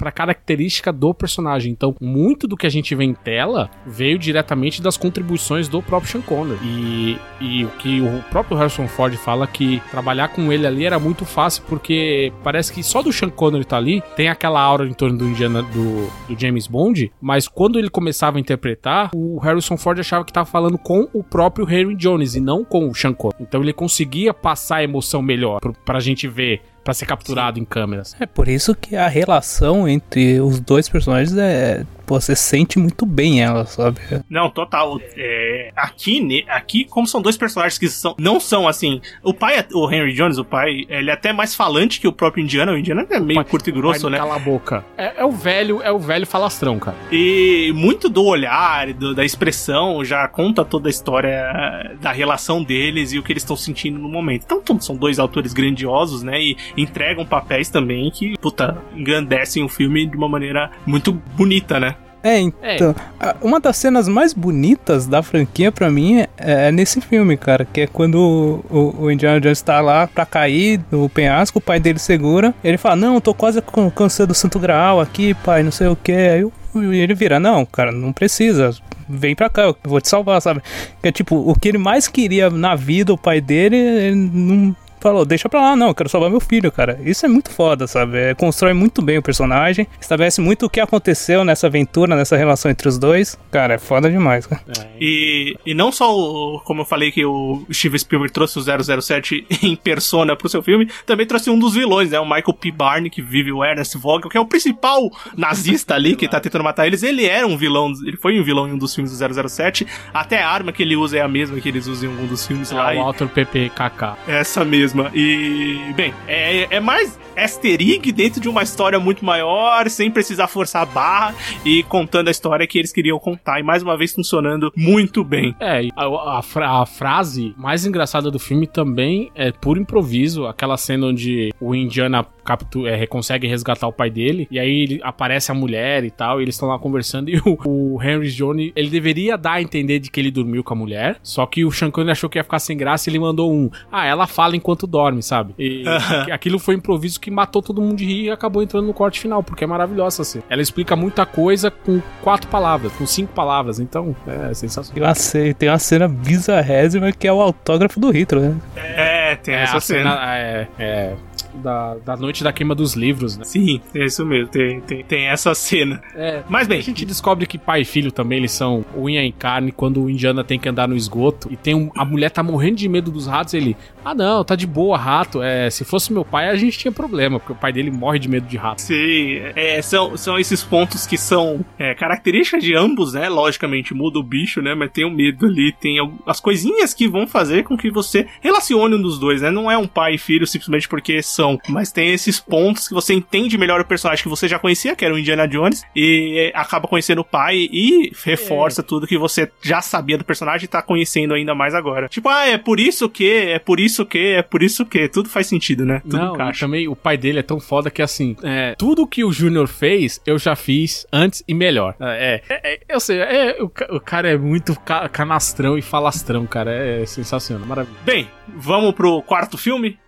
[0.00, 1.70] para característica do personagem.
[1.70, 6.10] Então, muito do que a gente vê em tela veio diretamente das contribuições do próprio
[6.10, 6.58] Sean Connery.
[6.64, 10.98] E, e o que o próprio Harrison Ford fala que trabalhar com ele ali era
[10.98, 14.92] muito fácil porque parece que só do Sean Connery tá ali, tem aquela aura em
[14.94, 19.76] torno do Indiana do, do James Bond, mas quando ele começava a interpretar, o Harrison
[19.76, 23.12] Ford achava que tava falando com o próprio Henry Jones e não com o Sean
[23.12, 23.42] Connery.
[23.42, 27.64] Então ele conseguia passar a emoção melhor pro- pra gente ver, pra ser capturado em
[27.64, 28.16] câmeras.
[28.18, 31.84] É por isso que a relação entre os dois personagens é.
[32.10, 34.00] Você sente muito bem ela, sabe?
[34.28, 35.00] Não, total.
[35.16, 39.00] É, aqui, aqui, como são dois personagens que são, não são assim.
[39.22, 42.12] O pai, é- o Henry Jones, o pai, ele é até mais falante que o
[42.12, 42.72] próprio Indiana.
[42.72, 44.18] O Indiana é meio Pai- curto e grosso, né?
[44.18, 44.84] Cala a boca.
[44.98, 46.96] É, é o velho, é o velho falastrão, cara.
[47.12, 52.62] E muito do olhar, e do- da expressão, já conta toda a história da relação
[52.62, 54.44] deles e o que eles estão sentindo no momento.
[54.44, 56.40] Então, são dois autores grandiosos, né?
[56.40, 61.94] E entregam papéis também que, puta, engrandecem o filme de uma maneira muito bonita, né?
[62.22, 62.38] É,
[62.74, 62.94] então.
[63.18, 67.64] a- Uma das cenas mais bonitas da franquia pra mim é, é nesse filme, cara.
[67.64, 71.80] Que é quando o, o- Indiana Jones tá lá pra cair no penhasco, o pai
[71.80, 72.54] dele segura.
[72.62, 75.86] Ele fala: Não, eu tô quase com- alcançando o Santo Graal aqui, pai, não sei
[75.88, 76.12] o que.
[76.12, 78.70] Aí o- e ele vira: Não, cara, não precisa.
[79.08, 80.60] Vem pra cá, eu vou te salvar, sabe?
[81.02, 84.76] Que é tipo, o que ele mais queria na vida, o pai dele, ele não.
[85.00, 86.98] Falou, deixa pra lá, não, eu quero salvar meu filho, cara.
[87.04, 88.18] Isso é muito foda, sabe?
[88.18, 92.70] É, constrói muito bem o personagem, estabelece muito o que aconteceu nessa aventura, nessa relação
[92.70, 93.38] entre os dois.
[93.50, 94.60] Cara, é foda demais, cara.
[95.00, 98.62] E, e não só, o, como eu falei, que o Steven Spielberg trouxe o
[99.02, 102.20] 007 em persona pro seu filme, também trouxe um dos vilões, né?
[102.20, 102.70] O Michael P.
[102.70, 106.64] Barney, que vive o Ernest Vogel, que é o principal nazista ali, que tá tentando
[106.64, 107.02] matar eles.
[107.02, 109.86] Ele era um vilão, ele foi um vilão em um dos filmes do 007.
[110.12, 112.46] Até a arma que ele usa é a mesma que eles usam em algum dos
[112.46, 112.92] filmes lá.
[112.92, 114.16] É e- o Walter PPKK.
[114.28, 114.89] essa mesma.
[115.14, 120.46] E, bem, é, é mais easter egg dentro de uma história muito maior, sem precisar
[120.46, 121.34] forçar a barra
[121.64, 123.60] e contando a história que eles queriam contar.
[123.60, 125.54] E mais uma vez funcionando muito bem.
[125.60, 126.04] É, a,
[126.38, 126.42] a
[126.80, 130.46] a frase mais engraçada do filme também é por improviso.
[130.46, 135.00] Aquela cena onde o Indiana captu é, consegue resgatar o pai dele, e aí ele-
[135.02, 137.58] aparece a mulher e tal, e eles estão lá conversando, e o,
[137.96, 141.16] o Henry Jones, ele deveria dar a entender de que ele dormiu com a mulher,
[141.22, 143.70] só que o Sean Connery achou que ia ficar sem graça e ele mandou um,
[143.90, 145.54] ah, ela fala enquanto dorme, sabe?
[145.58, 148.94] E aqu- aquilo foi improviso que matou todo mundo de rir e acabou entrando no
[148.94, 150.42] corte final, porque é maravilhosa assim.
[150.48, 154.94] Ela explica muita coisa com quatro palavras, com cinco palavras, então é sensacional.
[154.94, 158.56] Tem uma, ce- tem uma cena bizarrésima que é o autógrafo do Hitler, né?
[158.76, 160.10] É, tem É, essa cena.
[160.12, 161.14] cena é, é
[161.54, 163.44] da, da noite da queima dos livros, né?
[163.44, 164.48] Sim, é isso mesmo.
[164.48, 166.02] Tem, tem, tem essa cena.
[166.14, 169.32] É, Mas bem, a gente descobre que pai e filho também eles são unha em
[169.32, 172.42] carne quando o Indiana tem que andar no esgoto e tem um, a mulher tá
[172.42, 176.12] morrendo de medo dos ratos ele ah não tá de boa rato é se fosse
[176.12, 178.80] meu pai a gente tinha problema porque o pai dele morre de medo de rato
[178.82, 183.28] Sim, é, são, são esses pontos que são é, características de ambos, né?
[183.28, 184.74] Logicamente, muda o bicho, né?
[184.74, 185.96] Mas tem o medo ali, tem
[186.26, 189.50] as coisinhas que vão fazer com que você relacione um dos dois, né?
[189.50, 193.14] Não é um pai e filho simplesmente porque são, mas tem esses pontos que você
[193.14, 196.58] entende melhor o personagem que você já conhecia, que era o Indiana Jones, e é,
[196.58, 200.82] acaba conhecendo o pai e reforça tudo que você já sabia do personagem e tá
[200.82, 202.08] conhecendo ainda mais agora.
[202.08, 205.28] Tipo, ah, é por isso que, é por isso que, é por isso que, tudo
[205.28, 206.00] faz sentido, né?
[206.00, 206.66] Tudo não, encaixa.
[206.66, 210.20] também o pai dele é tão foda que assim, é, tudo que o Júnior fez,
[210.26, 211.94] eu já fiz antes e melhor.
[212.00, 216.46] É, é, é, eu sei, é, o, o cara é muito ca- canastrão e falastrão,
[216.46, 216.70] cara.
[216.72, 217.96] É, sensacional, maravilha.
[218.04, 219.98] Bem, vamos pro quarto filme?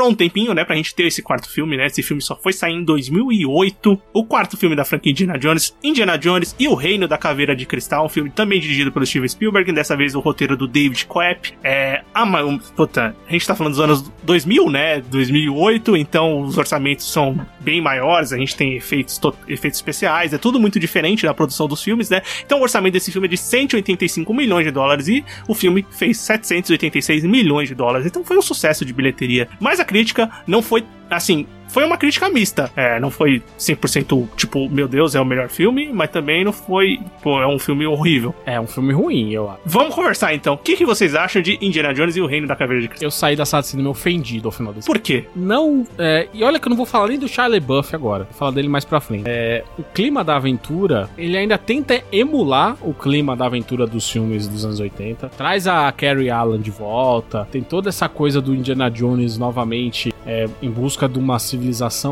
[0.00, 1.84] Demorou um tempinho, né, pra gente ter esse quarto filme, né?
[1.86, 4.00] Esse filme só foi sair em 2008.
[4.14, 7.66] O quarto filme da franquia Indiana Jones, Indiana Jones e o Reino da Caveira de
[7.66, 11.52] Cristal, um filme também dirigido pelo Steven Spielberg, dessa vez o roteiro do David Koepp.
[11.62, 15.02] É, mas, um, puta, a gente tá falando dos anos 2000, né?
[15.02, 20.38] 2008, então os orçamentos são bem maiores, a gente tem efeitos, to- efeitos especiais, é
[20.38, 22.22] tudo muito diferente da produção dos filmes, né?
[22.46, 26.18] Então o orçamento desse filme é de 185 milhões de dólares e o filme fez
[26.18, 28.06] 786 milhões de dólares.
[28.06, 29.48] Então foi um sucesso de bilheteria.
[29.60, 32.70] Mas a crítica não foi, assim, foi uma crítica mista.
[32.76, 37.00] É, não foi 100% tipo, meu Deus, é o melhor filme, mas também não foi,
[37.22, 38.34] pô, é um filme horrível.
[38.44, 39.60] É um filme ruim, eu acho.
[39.64, 40.54] Vamos conversar então.
[40.54, 43.06] O que, que vocês acham de Indiana Jones e o Reino da Caveira de Cristal?
[43.06, 45.24] Eu saí da sala de cinema ofendido ao final desse Por quê?
[45.34, 48.34] Não, é, e olha que eu não vou falar nem do Charlie Buff agora, vou
[48.34, 49.24] falar dele mais pra frente.
[49.26, 54.48] É, o clima da aventura, ele ainda tenta emular o clima da aventura dos filmes
[54.48, 55.28] dos anos 80.
[55.30, 60.48] Traz a Carrie Allen de volta, tem toda essa coisa do Indiana Jones novamente é,
[60.62, 61.59] em busca de uma civilização,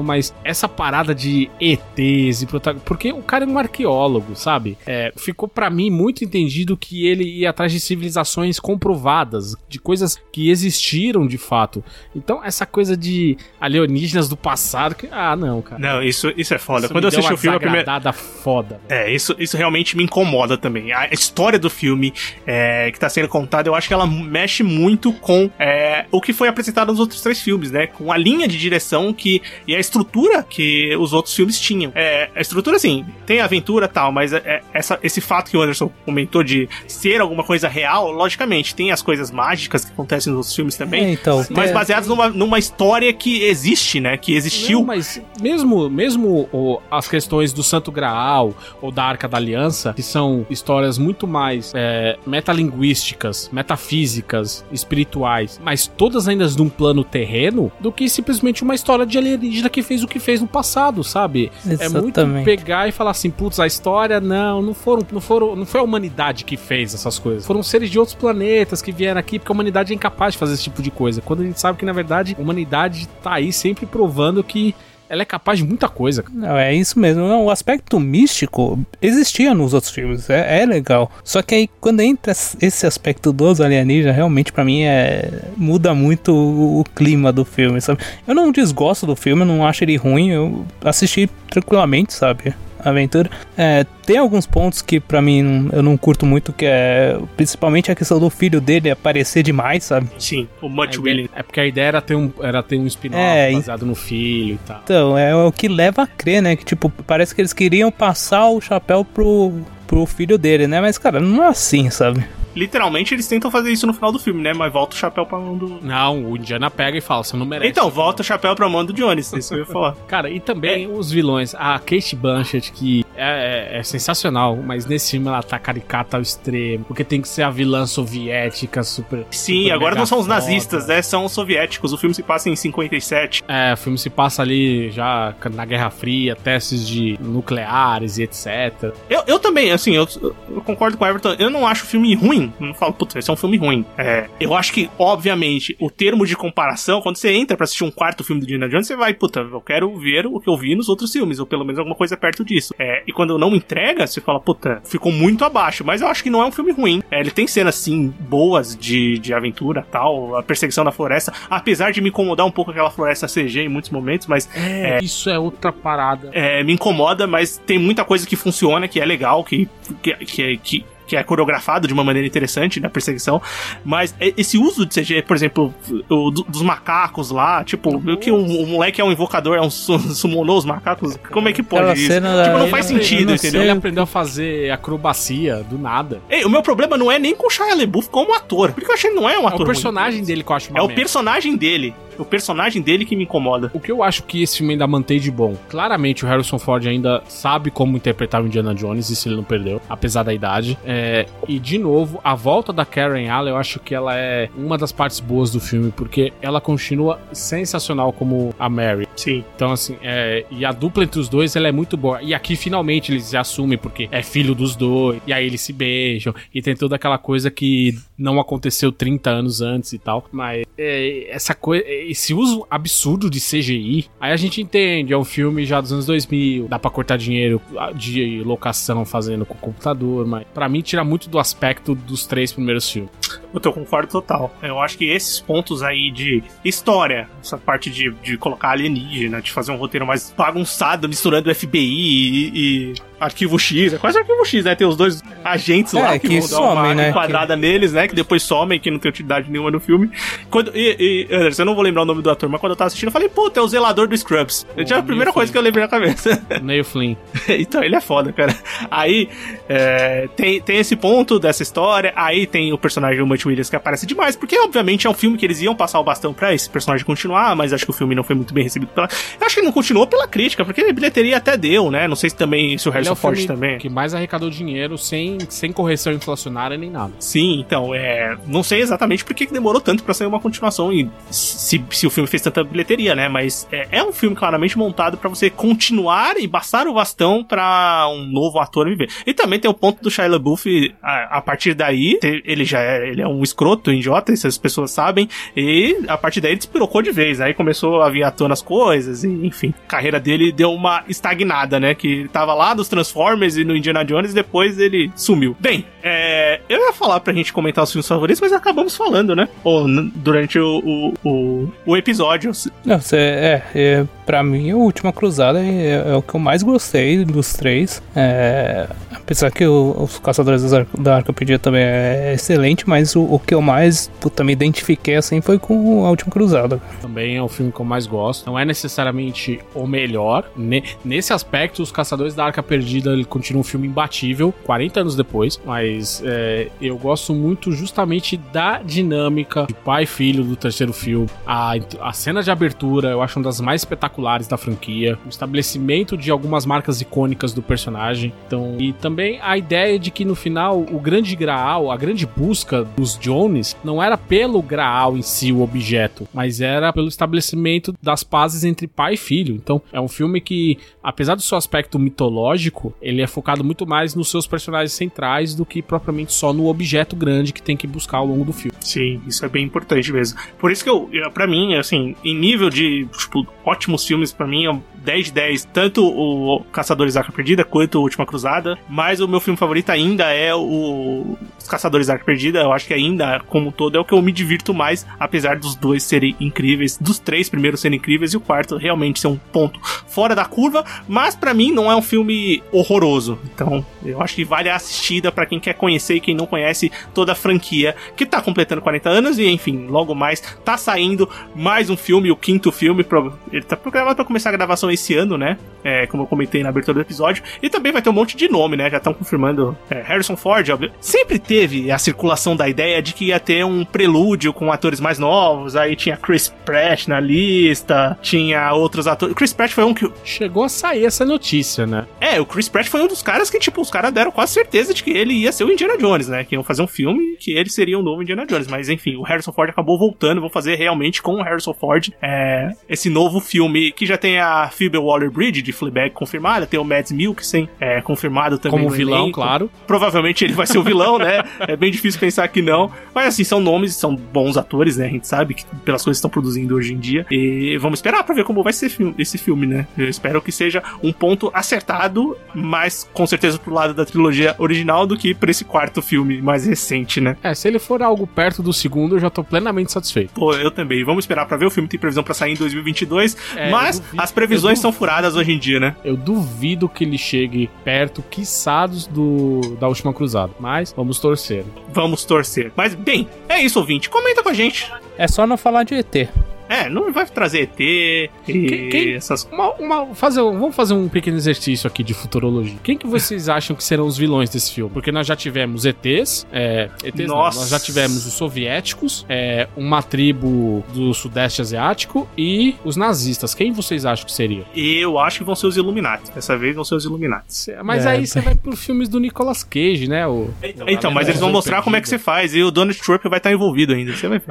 [0.03, 2.89] mas essa parada de ETs e protagonistas.
[2.89, 4.77] Porque o cara é um arqueólogo, sabe?
[4.87, 10.21] É, ficou pra mim muito entendido que ele ia atrás de civilizações comprovadas, de coisas
[10.33, 11.83] que existiram de fato.
[12.15, 14.95] Então, essa coisa de alienígenas do passado.
[14.95, 15.81] Que, ah, não, cara.
[15.81, 16.87] Não, isso, isso é foda.
[16.87, 18.13] Isso Quando eu assisti o filme, a primeira.
[18.13, 18.81] foda.
[18.89, 20.93] É, isso, isso realmente me incomoda também.
[20.93, 22.13] A história do filme
[22.47, 26.33] é, que tá sendo contada, eu acho que ela mexe muito com é, o que
[26.33, 27.87] foi apresentado nos outros três filmes, né?
[27.87, 31.93] Com a linha de direção que, e a estrutura que os outros filmes tinham.
[31.95, 35.63] É, a estrutura, assim, tem aventura e tal, mas é, essa, esse fato que o
[35.63, 40.39] Anderson comentou de ser alguma coisa real, logicamente, tem as coisas mágicas que acontecem nos
[40.39, 41.05] outros filmes também.
[41.05, 44.17] É, então, Mas é- baseados numa, numa história que existe, né?
[44.17, 44.79] Que existiu.
[44.81, 49.93] Não, mas mesmo, mesmo o- as questões do Santo Graal ou da Arca da Aliança,
[49.95, 57.71] que são histórias muito mais é, metalinguísticas, metafísicas, espirituais, mas todas ainda num plano terreno,
[57.81, 59.28] do que simplesmente uma história de alienígena
[59.71, 61.51] que fez o que fez no passado, sabe?
[61.65, 62.45] É muito Exatamente.
[62.45, 65.85] pegar e falar assim, putz, a história não, não foram, não foram, não foi a
[65.85, 67.47] humanidade que fez essas coisas.
[67.47, 70.55] Foram seres de outros planetas que vieram aqui porque a humanidade é incapaz de fazer
[70.55, 71.21] esse tipo de coisa.
[71.21, 74.75] Quando a gente sabe que na verdade a humanidade tá aí sempre provando que
[75.09, 76.25] ela é capaz de muita coisa.
[76.33, 77.27] Não, é isso mesmo.
[77.27, 81.11] Não, o aspecto místico existia nos outros filmes, é, é legal.
[81.25, 86.35] Só que aí, quando entra esse aspecto dos alienígenas, realmente pra mim é muda muito
[86.35, 88.01] o, o clima do filme, sabe?
[88.27, 92.55] Eu não desgosto do filme, não acho ele ruim, eu assisti tranquilamente, sabe?
[92.89, 93.31] Aventura.
[93.57, 97.91] É, tem alguns pontos que pra mim não- eu não curto muito, que é principalmente
[97.91, 100.09] a questão do filho dele aparecer demais, sabe?
[100.19, 101.29] Sim, o ideia- Willing.
[101.35, 104.55] É porque a ideia era ter um, era ter um spin-off É, baseado no filho
[104.55, 104.81] e tal.
[104.85, 106.57] Então, é o que leva a crer, né?
[106.57, 109.53] Que, tipo, parece que eles queriam passar o chapéu pro,
[109.87, 110.81] pro filho dele, né?
[110.81, 112.25] Mas, cara, não é assim, sabe?
[112.59, 114.53] Literalmente eles tentam fazer isso no final do filme, né?
[114.53, 115.79] Mas volta o chapéu pra mão do.
[115.83, 117.71] Não, o Indiana pega e fala, você não merece.
[117.71, 119.95] Então, volta o chapéu pra mão do Jones, isso eu ia falar.
[120.09, 121.55] Cara, e também os vilões.
[121.55, 126.23] A Kate Blanchett, que é, é- é sensacional, mas nesse filme ela tá caricata ao
[126.23, 126.85] extremo.
[126.85, 129.25] Porque tem que ser a vilã soviética, super.
[129.31, 131.01] Sim, super agora não são os nazistas, né?
[131.03, 131.93] São os soviéticos.
[131.93, 133.43] O filme se passa em 57.
[133.47, 138.93] É, o filme se passa ali já na Guerra Fria, testes de nucleares e etc.
[139.09, 141.35] Eu, eu também, assim, eu, eu concordo com o Everton.
[141.39, 142.48] Eu não acho o filme ruim.
[142.61, 143.85] Não falo, putz, esse é um filme ruim.
[143.97, 147.91] É, eu acho que, obviamente, o termo de comparação, quando você entra pra assistir um
[147.91, 150.75] quarto filme do Indiana Jones, você vai, puta, eu quero ver o que eu vi
[150.75, 152.75] nos outros filmes, ou pelo menos alguma coisa perto disso.
[152.79, 155.85] É, e quando não entrega, você fala, puta, ficou muito abaixo.
[155.85, 157.03] Mas eu acho que não é um filme ruim.
[157.11, 161.93] É, ele tem cenas, sim, boas de, de aventura tal, a perseguição da floresta, apesar
[161.93, 165.39] de me incomodar um pouco aquela floresta CG em muitos momentos, mas É, isso é
[165.39, 166.31] outra parada.
[166.33, 169.69] é, me incomoda, mas tem muita coisa que funciona, que é legal, que,
[170.03, 173.43] que, que, que, que é coreografado de uma maneira interessante na perseguição.
[173.85, 175.75] Mas é- esse uso de CG, por exemplo,
[176.09, 179.71] o, do- dos macacos lá, tipo, que o, o moleque é um invocador, é um
[179.71, 181.17] su- summonou os macacos.
[181.33, 182.13] Como é que Aquela pode isso?
[182.13, 183.63] cena da- Tipo, não ele faz não- sentido, entendeu?
[183.63, 186.21] Ele aprendeu a fazer acrobacia do nada.
[186.29, 188.95] Ei, o meu problema não é nem com o Shia LaBeouf como ator, porque eu
[188.95, 189.67] achei que não é um É ator o ruim.
[189.67, 191.95] personagem dele que eu acho É o personagem dele.
[192.19, 193.71] O personagem dele que me incomoda.
[193.73, 195.57] O que eu acho que esse filme ainda mantém de bom?
[195.69, 199.81] Claramente o Harrison Ford ainda sabe como interpretar o Indiana Jones, isso ele não perdeu,
[199.89, 200.79] apesar da idade.
[200.85, 204.77] É, e de novo, a volta da Karen Allen, eu acho que ela é uma
[204.77, 209.07] das partes boas do filme, porque ela continua sensacional como a Mary.
[209.17, 209.45] Sim.
[209.55, 212.23] Então, assim, é, e a dupla entre os dois, ela é muito boa.
[212.23, 215.73] E aqui, finalmente, eles se assumem, porque é filho dos dois, e aí eles se
[215.73, 220.27] beijam, e tem toda aquela coisa que não aconteceu 30 anos antes e tal.
[220.33, 225.25] Mas é, essa coisa, esse uso absurdo de CGI, aí a gente entende, é um
[225.25, 227.61] filme já dos anos 2000, dá pra cortar dinheiro
[227.95, 232.91] de locação fazendo com computador, mas pra mim tira muito do aspecto dos três primeiros
[232.91, 233.11] filmes.
[233.53, 234.55] Eu concordo total.
[234.63, 239.53] Eu acho que esses pontos aí de história, essa parte de, de colocar alienígena, de
[239.53, 244.65] fazer um roteiro mais bagunçado, misturando FBI e, e arquivo X, é quase arquivo X,
[244.65, 244.75] né?
[244.75, 247.11] Tem os dois agentes É, lá que, que vão dar uma né?
[247.11, 248.09] enquadrada neles, né?
[248.09, 250.11] Que depois somem, que não tem utilidade nenhuma no filme.
[250.51, 252.77] Quando, e, e, Anderson, eu não vou lembrar o nome do ator, mas quando eu
[252.77, 254.67] tava assistindo, eu falei, puta, é o zelador do Scrubs.
[254.77, 256.43] O Já é a primeira coisa que eu lembrei na cabeça.
[256.63, 257.15] Neil Flynn.
[257.49, 258.55] então, ele é foda, cara.
[258.91, 259.29] Aí,
[259.69, 262.13] é, tem, tem esse ponto dessa história.
[262.17, 265.37] Aí tem o personagem do Mutt Williams que aparece demais, porque obviamente é um filme
[265.37, 268.15] que eles iam passar o bastão pra esse personagem continuar, mas acho que o filme
[268.15, 269.09] não foi muito bem recebido pela.
[269.41, 272.09] Eu acho que não continuou pela crítica, porque a bilheteria até deu, né?
[272.09, 273.79] Não sei se também se o Ele é o filme também.
[273.79, 277.13] que mais arrecadou dinheiro sem, sem correção inflacionária nem nada.
[277.19, 278.37] Sim, então, é.
[278.47, 282.11] Não sei exatamente por que demorou tanto pra sair uma continuação e se, se o
[282.11, 283.29] filme fez tanta bilheteria, né?
[283.29, 288.07] Mas é, é um filme claramente montado pra você continuar e passar o bastão pra
[288.11, 289.09] um novo ator viver.
[289.27, 293.09] E também tem o ponto do Shia LaBeouf, a, a partir daí, ele já é,
[293.09, 296.59] ele é um escroto, um idiota, isso as pessoas sabem, e a partir daí ele
[296.59, 297.41] despirocou de vez.
[297.41, 301.05] Aí começou a vir à tona as coisas, e enfim, a carreira dele deu uma
[301.09, 301.95] estagnada, né?
[301.95, 305.57] Que ele tava lá dos Transformers e no Indiana Jones, depois ele sumiu.
[305.61, 309.49] Bem, é, eu ia falar pra gente comentar os filmes favoritos, mas acabamos falando, né?
[309.63, 309.87] Ou
[310.17, 312.51] durante o, o, o, o episódio.
[312.85, 316.63] Não, cê, é, é, pra mim, a Última Cruzada é, é o que eu mais
[316.63, 318.03] gostei dos três.
[318.15, 320.63] É, apesar que o- os Caçadores
[320.99, 325.17] da Arca Perdida também é excelente, mas o, o que eu mais puta, me identifiquei
[325.17, 326.79] assim foi com a Última Cruzada.
[327.01, 328.45] Também é o filme que eu mais gosto.
[328.47, 330.45] Não é necessariamente o melhor.
[330.55, 335.17] Ne- nesse aspecto, Os Caçadores da Arca Perdida ele continua um filme imbatível, 40 anos
[335.17, 335.59] depois.
[335.65, 341.29] Mas é, eu gosto muito justamente da dinâmica de pai e filho do terceiro filme.
[341.47, 341.73] A,
[342.03, 344.18] a cena de abertura eu acho uma das mais espetaculares
[344.49, 345.19] da franquia.
[345.25, 348.33] O estabelecimento de algumas marcas icônicas do personagem.
[348.47, 352.85] Então, e também a ideia de que no final o grande graal, a grande busca
[352.85, 358.23] dos Jones, não era pelo graal em si, o objeto, mas era pelo estabelecimento das
[358.23, 359.55] pazes entre pai e filho.
[359.55, 364.15] Então, é um filme que, apesar do seu aspecto mitológico, ele é focado muito mais
[364.15, 368.19] nos seus personagens centrais do que propriamente só no objeto grande que tem que buscar
[368.19, 368.77] ao longo do filme.
[368.81, 370.39] Sim, isso é bem importante mesmo.
[370.59, 374.47] Por isso que eu, eu para mim, assim, em nível de, tipo, ótimos filmes, pra
[374.47, 378.27] mim, é um 10 de 10, tanto o Caçadores da Arca Perdida quanto o Última
[378.27, 382.73] Cruzada, mas o meu filme favorito ainda é o Os Caçadores da Arca Perdida, eu
[382.73, 385.75] acho que ainda, como um todo, é o que eu me divirto mais, apesar dos
[385.75, 389.81] dois serem incríveis, dos três primeiros serem incríveis e o quarto realmente ser um ponto
[390.07, 393.39] fora da curva, mas pra mim não é um filme horroroso.
[393.55, 396.91] Então, eu acho que vale a assistida pra quem quer conhecer e quem não conhece
[397.15, 401.91] toda a franquia, que tá completando 40 anos e, enfim, logo mais tá saindo mais
[401.91, 403.05] um filme, o quinto filme,
[403.53, 405.59] ele tá programado pra começar a gravação esse ano, né?
[405.83, 408.49] É, como eu comentei na abertura do episódio, e também vai ter um monte de
[408.49, 408.89] nome, né?
[408.91, 410.93] Já estão confirmando é, Harrison Ford, óbvio.
[411.01, 415.19] Sempre teve a circulação da ideia de que ia ter um prelúdio com atores mais
[415.19, 419.35] novos, aí tinha Chris Pratt na lista, tinha outros atores.
[419.35, 422.07] Chris Pratt foi um que Chegou a sair essa notícia, né?
[422.21, 424.93] é, o Chris Pratt foi um dos caras que, tipo, os caras deram quase certeza
[424.93, 426.45] de que ele ia ser o Indiana Jones, né?
[426.45, 428.67] Que iam fazer um filme que ele seria o novo Indiana Jones.
[428.69, 430.41] Mas, enfim, o Harrison Ford acabou voltando.
[430.41, 434.69] Vou fazer realmente com o Harrison Ford é, esse novo filme que já tem a
[434.69, 439.41] Phoebe Waller-Bridge de Fleabag confirmada, tem o Mads Mikkelsen é, confirmado também Como vilão, elenco.
[439.41, 439.71] claro.
[439.87, 441.43] Provavelmente ele vai ser o vilão, né?
[441.61, 442.91] É bem difícil pensar que não.
[443.15, 445.07] Mas assim, são nomes, são bons atores, né?
[445.07, 447.27] A gente sabe que pelas coisas que estão produzindo hoje em dia.
[447.31, 449.87] E vamos esperar pra ver como vai ser esse filme, né?
[449.97, 455.07] Eu espero que seja um ponto acertado, mas com certeza pro lado da trilogia original
[455.07, 457.37] do que pra esse quarto filme mais recente, né?
[457.43, 460.33] É, se ele for algo perto do segundo, eu já tô plenamente satisfeito.
[460.35, 461.05] Pô, eu também.
[461.05, 461.67] Vamos esperar pra ver.
[461.67, 464.93] O filme tem previsão pra sair em 2022, É, mas eu duvido- as previsões são
[464.93, 465.97] furadas hoje em dia, né?
[466.05, 470.53] Eu duvido que ele chegue perto, quiçados, do da última cruzada.
[470.59, 471.65] Mas vamos torcer.
[471.93, 472.73] Vamos torcer.
[472.77, 474.09] Mas, bem, é isso, ouvinte.
[474.11, 474.91] Comenta com a gente.
[475.17, 476.29] É só não falar de ET.
[476.69, 481.09] É, não vai trazer ET e Quem- quem- essas Uma, uma- fazer, vamos fazer um
[481.09, 482.77] pequeno exercício aqui de futurologia.
[482.83, 484.91] Quem que vocês acham que serão os vilões desse filme?
[484.93, 490.03] Porque nós já tivemos ETs, é, ETs não, nós já tivemos os soviéticos, é, uma
[490.03, 493.55] tribo do sudeste asiático e os nazistas.
[493.55, 494.65] Quem vocês acham que seria?
[494.75, 496.31] Eu acho que vão ser os Illuminati.
[496.33, 497.73] Dessa vez vão ser os Illuminati.
[497.85, 500.27] Mas É, aí você vai por filmes do Nicolas Cage, né?
[500.27, 500.51] O...
[500.87, 502.55] Então, mas eles vão mostrar como é que você faz.
[502.55, 504.15] E o Donald Trump vai estar envolvido ainda.
[504.15, 504.47] Você vai ver.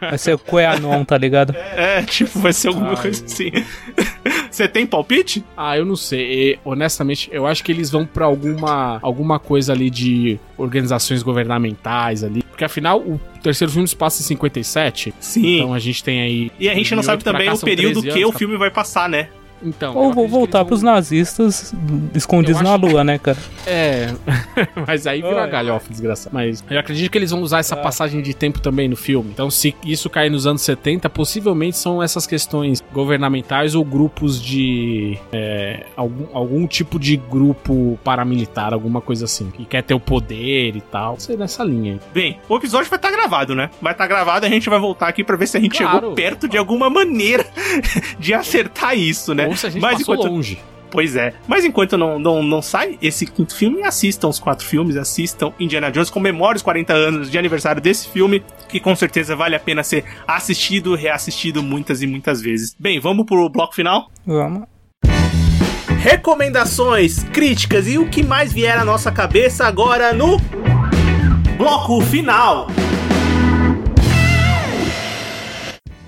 [0.00, 1.53] Vai ser o Queanon, tá ligado?
[1.56, 2.96] É, tipo, vai ser alguma Ai.
[3.02, 3.50] coisa assim.
[4.50, 5.44] Você tem palpite?
[5.56, 6.52] Ah, eu não sei.
[6.52, 12.22] E, honestamente, eu acho que eles vão pra alguma, alguma coisa ali de organizações governamentais
[12.22, 12.42] ali.
[12.42, 15.12] Porque afinal, o terceiro filme se passa em 57.
[15.18, 15.56] Sim.
[15.56, 16.52] Então a gente tem aí.
[16.58, 18.38] e a gente não sabe 2008 pra também cá o período 13 que o anos,
[18.38, 19.28] filme vai passar, né?
[19.64, 19.96] Então.
[19.96, 21.74] Ou vou voltar eles pros vão- nazistas
[22.14, 23.38] escondidos Eu na acho- lua, né, cara?
[23.66, 24.12] É.
[24.86, 25.50] mas aí vira Oi.
[25.50, 26.30] galhofa, desgraçado.
[26.34, 27.82] Mas eu acredito que eles vão usar essa É.
[27.82, 29.30] passagem de tempo também no filme.
[29.32, 35.18] Então, se isso cair nos anos 70, possivelmente são essas questões governamentais ou grupos de.
[35.32, 39.50] é, algum, algum tipo de grupo paramilitar, alguma coisa assim.
[39.50, 41.18] Que quer ter o poder e tal.
[41.18, 41.94] Sei nessa linha.
[41.94, 42.00] aí.
[42.12, 43.70] Bem, o episódio vai estar gravado, né?
[43.80, 45.96] Vai estar gravado e a gente vai voltar aqui pra ver se a gente Claro.
[46.00, 47.46] chegou perto de alguma maneira
[48.18, 49.46] de acertar isso, né?
[49.56, 50.58] Se a gente Mas passou enquanto- longe.
[50.90, 51.34] Pois é.
[51.48, 55.90] Mas enquanto não, não, não sai esse quinto filme, assistam os quatro filmes, assistam Indiana
[55.90, 59.82] Jones, comemore os 40 anos de aniversário desse filme, que com certeza vale a pena
[59.82, 62.76] ser assistido, reassistido muitas e muitas vezes.
[62.78, 64.08] Bem, vamos pro bloco final?
[64.24, 64.68] Vamos.
[65.98, 70.36] Recomendações, críticas e o que mais vier à nossa cabeça agora no
[71.58, 72.68] bloco final.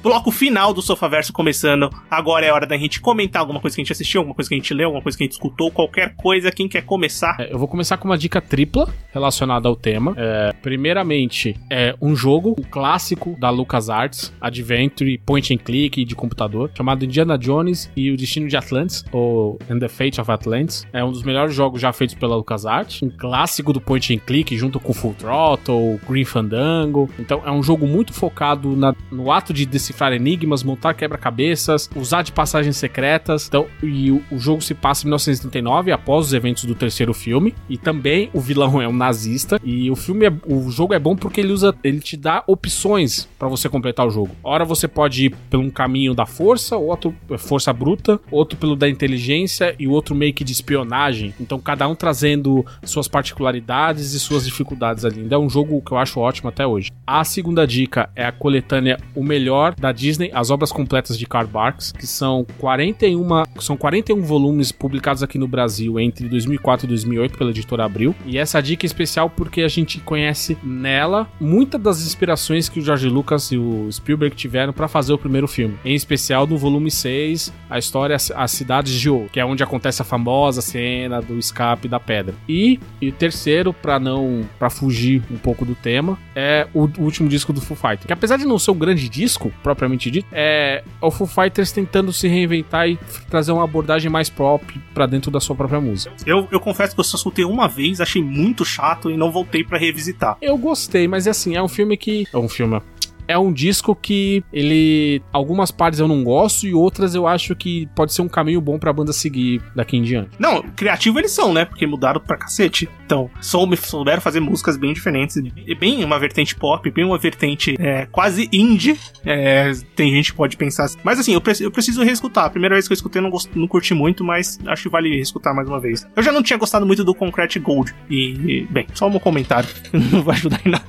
[0.07, 1.91] Bloco final do Sofaverso começando.
[2.09, 4.55] Agora é hora da gente comentar alguma coisa que a gente assistiu, alguma coisa que
[4.55, 6.53] a gente leu, alguma coisa que a gente escutou, qualquer coisa.
[6.53, 7.35] Quem quer começar?
[7.41, 10.15] É, eu vou começar com uma dica tripla relacionada ao tema.
[10.17, 16.71] É, primeiramente, é um jogo, um clássico da LucasArts, Adventure, Point and Click de computador,
[16.77, 20.87] chamado Indiana Jones e o Destino de Atlantis, ou And the Fate of Atlantis.
[20.93, 24.57] É um dos melhores jogos já feitos pela LucasArts, um clássico do Point and Click,
[24.57, 27.11] junto com Full Throttle, Green Fandango.
[27.19, 32.23] Então, é um jogo muito focado na- no ato de decifrar enigmas, montar quebra-cabeças, usar
[32.23, 33.47] de passagens secretas.
[33.49, 37.55] Então, e o, o jogo se passa em 1939, após os eventos do terceiro filme.
[37.69, 39.61] E também o vilão é um nazista.
[39.65, 43.29] E o filme, é, o jogo é bom porque ele usa, ele te dá opções
[43.39, 44.31] pra você completar o jogo.
[44.43, 48.77] Ora você pode ir pelo um caminho da força, outro é, força bruta, outro pelo
[48.77, 51.35] da inteligência e outro meio que de espionagem.
[51.41, 55.21] Então cada um trazendo suas particularidades e suas dificuldades ali.
[55.21, 56.91] Então é um jogo que eu acho ótimo até hoje.
[57.07, 61.47] A segunda dica é a coletânea O Melhor da Disney, as obras completas de Karl
[61.47, 63.27] Barks, que são 41,
[63.61, 68.15] são 41 volumes publicados aqui no Brasil entre 2004 e 2008 pela editora Abril.
[68.25, 72.83] E essa dica é especial porque a gente conhece nela muitas das inspirações que o
[72.83, 75.77] George Lucas e o Spielberg tiveram para fazer o primeiro filme.
[75.85, 80.03] Em especial no volume 6, a história As Cidades de Ouro, que é onde acontece
[80.03, 82.35] a famosa cena do escape da pedra.
[82.49, 87.03] E, e o terceiro, para não para fugir um pouco do tema, é o, o
[87.03, 88.07] último disco do Foo Fighters.
[88.07, 92.13] Que apesar de não ser um grande disco, propriamente dito, é o Foo Fighters tentando
[92.13, 92.99] se reinventar e
[93.31, 94.65] trazer uma abordagem mais pop
[94.95, 96.15] para dentro da sua própria música.
[96.25, 99.63] Eu, eu confesso que eu só escutei uma vez, achei muito chato e não voltei
[99.63, 100.37] pra revisitar.
[100.41, 102.27] Eu gostei, mas é assim, é um filme que.
[102.33, 102.81] É um filme.
[103.29, 105.23] É um disco que ele.
[105.33, 108.79] Algumas partes eu não gosto e outras eu acho que pode ser um caminho bom
[108.79, 110.31] pra banda seguir daqui em diante.
[110.39, 111.65] Não, criativo eles são, né?
[111.65, 112.89] Porque mudaram pra cacete.
[113.05, 115.37] Então, soube, souberam fazer músicas bem diferentes.
[115.37, 118.99] E bem uma vertente pop, bem uma vertente é, quase indie.
[119.25, 120.99] É, tem gente que pode pensar assim.
[121.05, 122.45] Mas assim, eu, pre- eu preciso reescutar.
[122.47, 125.15] A primeira vez que eu escutei, não, gost- não curti muito, mas acho que vale
[125.15, 126.07] reescutar mais uma vez.
[126.17, 127.95] Eu já não tinha gostado muito do Concrete Gold.
[128.11, 129.69] E, bem, só um comentário.
[130.13, 130.85] não vai ajudar em nada.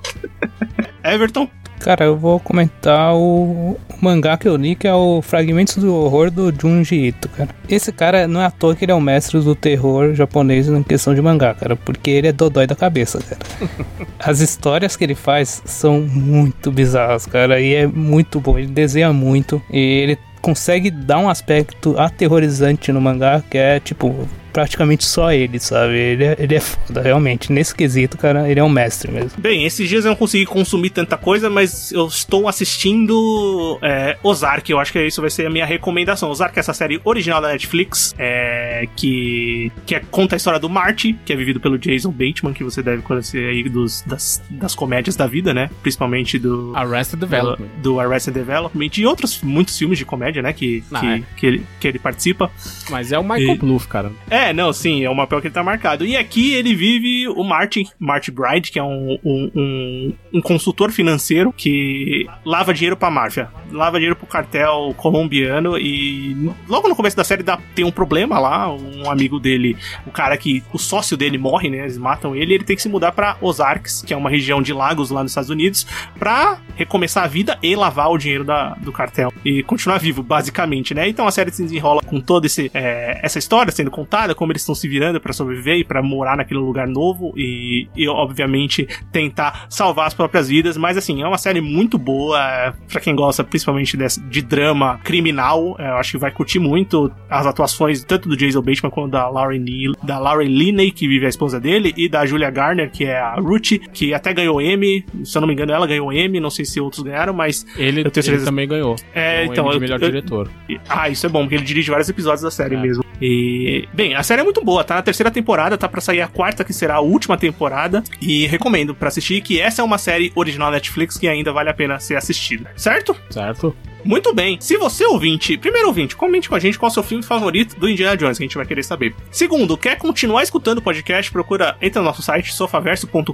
[1.03, 1.49] Everton?
[1.79, 5.93] Cara, eu vou comentar o, o mangá que eu li, que é o Fragmentos do
[5.93, 7.49] Horror do Junji Ito, cara.
[7.69, 10.83] Esse cara não é à toa que ele é o mestre do terror japonês na
[10.83, 13.41] questão de mangá, cara, porque ele é dodói da cabeça, cara.
[14.19, 18.57] As histórias que ele faz são muito bizarras, cara, e é muito bom.
[18.57, 24.27] Ele desenha muito e ele consegue dar um aspecto aterrorizante no mangá que é tipo
[24.57, 25.93] praticamente só ele, sabe?
[25.93, 27.51] Ele é, ele é foda, realmente.
[27.51, 29.29] Nesse quesito, cara, ele é um mestre mesmo.
[29.37, 34.71] Bem, esses dias eu não consegui consumir tanta coisa, mas eu estou assistindo é, Ozark.
[34.71, 36.31] Eu acho que isso vai ser a minha recomendação.
[36.31, 40.67] Ozark é essa série original da Netflix, é, que, que é- conta a história do
[40.67, 44.73] Marty, que é vivido pelo Jason Bateman, que você deve conhecer aí dos, das, das
[44.73, 45.69] comédias da vida, né?
[45.83, 47.67] Principalmente do, Arrested Development.
[47.77, 50.51] do, do Arrested Development e outros muitos filmes de comédia, né?
[50.51, 51.23] Que, Ah, que, é.
[51.35, 52.49] que, ele, que ele participa.
[52.89, 54.11] Mas é o Michael E- Bluff, cara.
[54.29, 56.05] É, não, sim, é o papel que ele tá marcado.
[56.05, 60.91] E aqui ele vive o Martin, Marty Bride, que é um, um, um, um consultor
[60.91, 67.15] financeiro que lava dinheiro pra máfia, lava dinheiro pro cartel colombiano e logo no começo
[67.15, 71.17] da série dá, tem um problema lá, um amigo dele, o cara que, o sócio
[71.17, 74.17] dele morre, né, eles matam ele, ele tem que se mudar pra Ozarks, que é
[74.17, 75.85] uma região de lagos lá nos Estados Unidos,
[76.17, 80.93] pra recomeçar a vida e lavar o dinheiro da, do cartel e continuar vivo, basicamente,
[80.93, 81.07] né?
[81.07, 84.75] Então a série se desenrola com toda é, essa história sendo contada, como eles estão
[84.75, 90.07] se virando para sobreviver e para morar naquele lugar novo e, e, obviamente, tentar salvar
[90.07, 90.77] as próprias vidas.
[90.77, 95.75] Mas, assim, é uma série muito boa para quem gosta, principalmente desse, de drama criminal.
[95.79, 99.27] É, eu acho que vai curtir muito as atuações tanto do Jason Bateman quanto da
[99.27, 103.05] Lauren, Neal, da Lauren Linney, que vive a esposa dele, e da Julia Garner, que
[103.05, 105.03] é a Ruth, que até ganhou M.
[105.23, 106.39] Se eu não me engano, ela ganhou M.
[106.39, 108.35] Não sei se outros ganharam, mas ele, eu tenho certeza...
[108.35, 108.95] ele também ganhou.
[109.13, 109.69] É, então.
[109.69, 110.49] de melhor eu, diretor.
[110.87, 112.81] ah, isso é bom, porque ele dirige vários episódios da série é.
[112.81, 113.03] mesmo.
[113.21, 116.27] E, bem, a série é muito boa, tá na terceira temporada, tá para sair a
[116.27, 120.31] quarta, que será a última temporada, e recomendo para assistir que essa é uma série
[120.35, 123.15] original Netflix que ainda vale a pena ser assistida, certo?
[123.29, 123.75] Certo.
[124.07, 124.57] Muito bem.
[124.61, 127.77] Se você ouvinte, primeiro ouvinte, comente com a gente qual é o seu filme favorito
[127.77, 129.13] do Indiana Jones, que a gente vai querer saber.
[129.29, 133.33] Segundo, quer continuar escutando o podcast, procura, entra no nosso site sofaverso.com.br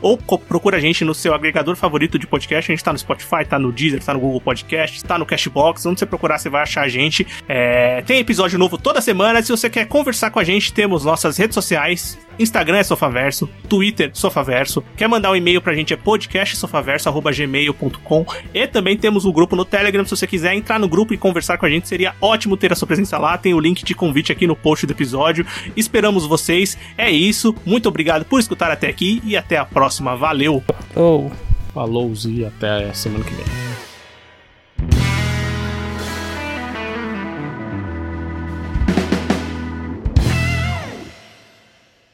[0.00, 2.72] ou procura a gente no seu agregador favorito de podcast.
[2.72, 5.84] A gente tá no Spotify, tá no Deezer, tá no Google Podcast, tá no Cashbox.
[5.84, 7.26] Onde você procurar, você vai achar a gente.
[7.46, 9.42] É, tem episódio novo toda semana.
[9.42, 12.18] Se você quer conversar com a gente, temos nossas redes sociais.
[12.38, 14.82] Instagram é Sofaverso, Twitter Sofaverso.
[14.96, 20.04] Quer mandar um e-mail pra gente é podcastsofaverso.gmail.com e também temos um grupo no Telegram,
[20.04, 22.76] se você quiser entrar no grupo e conversar com a gente, seria ótimo ter a
[22.76, 23.36] sua presença lá.
[23.36, 25.46] Tem o link de convite aqui no post do episódio.
[25.76, 26.78] Esperamos vocês.
[26.96, 27.54] É isso.
[27.64, 30.16] Muito obrigado por escutar até aqui e até a próxima.
[30.16, 30.62] Valeu!
[30.94, 31.32] Falou!
[31.74, 33.44] Falou e até semana que vem.